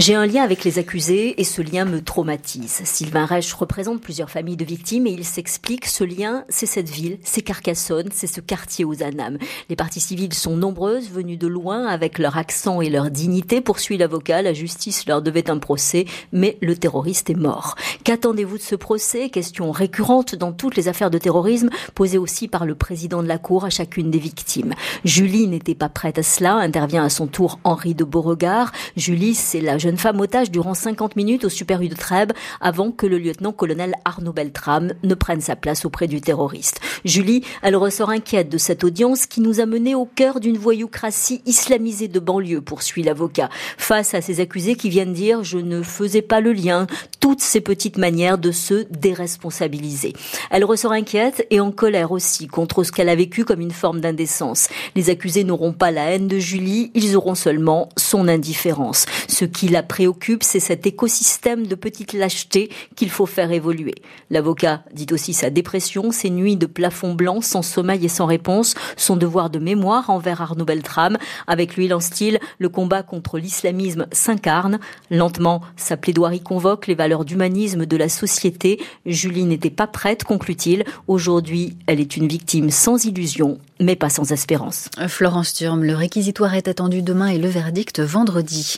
J'ai 0.00 0.14
un 0.14 0.24
lien 0.24 0.42
avec 0.42 0.64
les 0.64 0.78
accusés 0.78 1.38
et 1.38 1.44
ce 1.44 1.60
lien 1.60 1.84
me 1.84 2.00
traumatise. 2.00 2.80
Sylvain 2.84 3.26
Reich 3.26 3.52
représente 3.52 4.00
plusieurs 4.00 4.30
familles 4.30 4.56
de 4.56 4.64
victimes 4.64 5.06
et 5.06 5.10
il 5.10 5.26
s'explique, 5.26 5.84
ce 5.84 6.04
lien, 6.04 6.46
c'est 6.48 6.64
cette 6.64 6.88
ville, 6.88 7.18
c'est 7.22 7.42
Carcassonne, 7.42 8.08
c'est 8.10 8.26
ce 8.26 8.40
quartier 8.40 8.86
aux 8.86 9.02
Anames. 9.02 9.36
Les 9.68 9.76
parties 9.76 10.00
civiles 10.00 10.32
sont 10.32 10.56
nombreuses, 10.56 11.10
venues 11.10 11.36
de 11.36 11.46
loin, 11.46 11.86
avec 11.86 12.18
leur 12.18 12.38
accent 12.38 12.80
et 12.80 12.88
leur 12.88 13.10
dignité. 13.10 13.60
Poursuit 13.60 13.98
l'avocat, 13.98 14.40
la 14.40 14.54
justice 14.54 15.06
leur 15.06 15.20
devait 15.20 15.50
un 15.50 15.58
procès, 15.58 16.06
mais 16.32 16.56
le 16.62 16.74
terroriste 16.76 17.28
est 17.28 17.34
mort. 17.34 17.74
Qu'attendez-vous 18.02 18.56
de 18.56 18.62
ce 18.62 18.76
procès? 18.76 19.28
Question 19.28 19.70
récurrente 19.70 20.34
dans 20.34 20.52
toutes 20.52 20.76
les 20.76 20.88
affaires 20.88 21.10
de 21.10 21.18
terrorisme, 21.18 21.68
posée 21.94 22.16
aussi 22.16 22.48
par 22.48 22.64
le 22.64 22.74
président 22.74 23.22
de 23.22 23.28
la 23.28 23.36
Cour 23.36 23.66
à 23.66 23.70
chacune 23.70 24.10
des 24.10 24.18
victimes. 24.18 24.72
Julie 25.04 25.46
n'était 25.46 25.74
pas 25.74 25.90
prête 25.90 26.16
à 26.16 26.22
cela, 26.22 26.54
intervient 26.54 27.04
à 27.04 27.10
son 27.10 27.26
tour 27.26 27.60
Henri 27.64 27.94
de 27.94 28.04
Beauregard. 28.04 28.72
Julie, 28.96 29.34
c'est 29.34 29.60
la 29.60 29.76
jeune 29.76 29.89
femme 29.96 30.20
otage 30.20 30.50
durant 30.50 30.74
50 30.74 31.16
minutes 31.16 31.44
au 31.44 31.48
Super 31.48 31.80
U 31.82 31.88
de 31.88 31.94
Trèbes 31.94 32.32
avant 32.60 32.90
que 32.90 33.06
le 33.06 33.18
lieutenant-colonel 33.18 33.94
Arnaud 34.04 34.32
Beltrame 34.32 34.92
ne 35.02 35.14
prenne 35.14 35.40
sa 35.40 35.56
place 35.56 35.84
auprès 35.84 36.06
du 36.06 36.20
terroriste. 36.20 36.80
Julie, 37.04 37.42
elle 37.62 37.76
ressort 37.76 38.10
inquiète 38.10 38.48
de 38.48 38.58
cette 38.58 38.84
audience 38.84 39.26
qui 39.26 39.40
nous 39.40 39.60
a 39.60 39.66
mené 39.66 39.94
au 39.94 40.04
cœur 40.04 40.40
d'une 40.40 40.58
voyoucratie 40.58 41.42
islamisée 41.46 42.08
de 42.08 42.20
banlieue, 42.20 42.60
poursuit 42.60 43.02
l'avocat. 43.02 43.48
Face 43.78 44.14
à 44.14 44.20
ces 44.20 44.40
accusés 44.40 44.74
qui 44.74 44.90
viennent 44.90 45.12
dire 45.12 45.42
je 45.42 45.58
ne 45.58 45.82
faisais 45.82 46.22
pas 46.22 46.40
le 46.40 46.52
lien, 46.52 46.86
toutes 47.20 47.40
ces 47.40 47.60
petites 47.60 47.98
manières 47.98 48.38
de 48.38 48.50
se 48.50 48.86
déresponsabiliser. 48.90 50.12
Elle 50.50 50.64
ressort 50.64 50.92
inquiète 50.92 51.46
et 51.50 51.60
en 51.60 51.72
colère 51.72 52.12
aussi 52.12 52.46
contre 52.46 52.84
ce 52.84 52.92
qu'elle 52.92 53.08
a 53.08 53.14
vécu 53.14 53.44
comme 53.44 53.60
une 53.60 53.70
forme 53.70 54.00
d'indécence. 54.00 54.68
Les 54.94 55.10
accusés 55.10 55.44
n'auront 55.44 55.72
pas 55.72 55.90
la 55.90 56.10
haine 56.10 56.28
de 56.28 56.38
Julie, 56.38 56.90
ils 56.94 57.16
auront 57.16 57.34
seulement 57.34 57.88
son 57.96 58.28
indifférence. 58.28 59.06
Ce 59.28 59.44
qui 59.44 59.68
la 59.70 59.82
préoccupe, 59.82 60.42
c'est 60.42 60.60
cet 60.60 60.86
écosystème 60.86 61.66
de 61.66 61.74
petites 61.74 62.12
lâchetés 62.12 62.70
qu'il 62.96 63.10
faut 63.10 63.26
faire 63.26 63.52
évoluer. 63.52 63.94
L'avocat 64.30 64.82
dit 64.92 65.06
aussi 65.12 65.32
sa 65.32 65.50
dépression, 65.50 66.10
ses 66.10 66.30
nuits 66.30 66.56
de 66.56 66.66
plafond 66.66 67.14
blanc, 67.14 67.40
sans 67.40 67.62
sommeil 67.62 68.04
et 68.04 68.08
sans 68.08 68.26
réponse, 68.26 68.74
son 68.96 69.16
devoir 69.16 69.50
de 69.50 69.58
mémoire 69.58 70.10
envers 70.10 70.42
Arnaud 70.42 70.64
Beltrame. 70.64 71.18
Avec 71.46 71.76
lui, 71.76 71.88
style, 72.00 72.38
le 72.58 72.68
combat 72.68 73.02
contre 73.02 73.38
l'islamisme 73.38 74.06
s'incarne. 74.12 74.78
Lentement, 75.10 75.62
sa 75.76 75.96
plaidoirie 75.96 76.40
convoque 76.40 76.86
les 76.86 76.94
valeurs 76.94 77.24
d'humanisme 77.24 77.86
de 77.86 77.96
la 77.96 78.08
société. 78.08 78.80
Julie 79.06 79.44
n'était 79.44 79.70
pas 79.70 79.86
prête, 79.86 80.24
conclut-il. 80.24 80.84
Aujourd'hui, 81.08 81.76
elle 81.86 82.00
est 82.00 82.16
une 82.16 82.28
victime 82.28 82.70
sans 82.70 83.04
illusion, 83.04 83.58
mais 83.80 83.96
pas 83.96 84.10
sans 84.10 84.32
espérance. 84.32 84.88
Florence 85.08 85.54
Turme, 85.54 85.84
le 85.84 85.94
réquisitoire 85.94 86.54
est 86.54 86.68
attendu 86.68 87.02
demain 87.02 87.28
et 87.28 87.38
le 87.38 87.48
verdict 87.48 88.00
vendredi. 88.00 88.76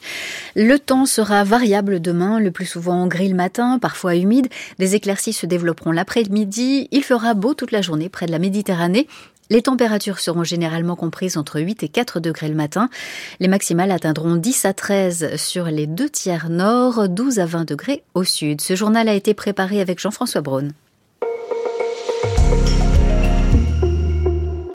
Le 0.55 0.79
temps 0.83 1.07
sera 1.07 1.45
variable 1.45 2.01
demain, 2.01 2.41
le 2.41 2.51
plus 2.51 2.67
souvent 2.67 3.07
gris 3.07 3.29
le 3.29 3.35
matin, 3.35 3.79
parfois 3.79 4.17
humide. 4.17 4.49
Des 4.79 4.95
éclaircies 4.95 5.33
se 5.33 5.47
développeront 5.47 5.93
l'après-midi. 5.93 6.89
Il 6.91 7.03
fera 7.03 7.35
beau 7.35 7.55
toute 7.55 7.73
la 7.73 7.83
journée 7.83 8.09
près 8.09 8.27
de 8.27 8.33
la 8.33 8.39
Méditerranée. 8.39 9.07
Les 9.51 9.63
températures 9.63 10.19
seront 10.19 10.45
généralement 10.45 10.97
comprises 10.97 11.37
entre 11.37 11.61
8 11.61 11.83
et 11.83 11.89
4 11.89 12.21
degrés 12.21 12.49
le 12.49 12.55
matin. 12.55 12.89
Les 13.39 13.49
maximales 13.49 13.91
atteindront 13.91 14.37
10 14.37 14.65
à 14.65 14.73
13 14.73 15.37
sur 15.37 15.67
les 15.67 15.87
deux 15.87 16.09
tiers 16.09 16.49
nord, 16.49 17.09
12 17.09 17.39
à 17.39 17.47
20 17.47 17.69
degrés 17.69 18.03
au 18.15 18.25
sud. 18.25 18.61
Ce 18.61 18.77
journal 18.77 19.09
a 19.09 19.15
été 19.15 19.35
préparé 19.35 19.81
avec 19.81 20.01
Jean-François 20.01 20.41
Braun. 20.41 20.73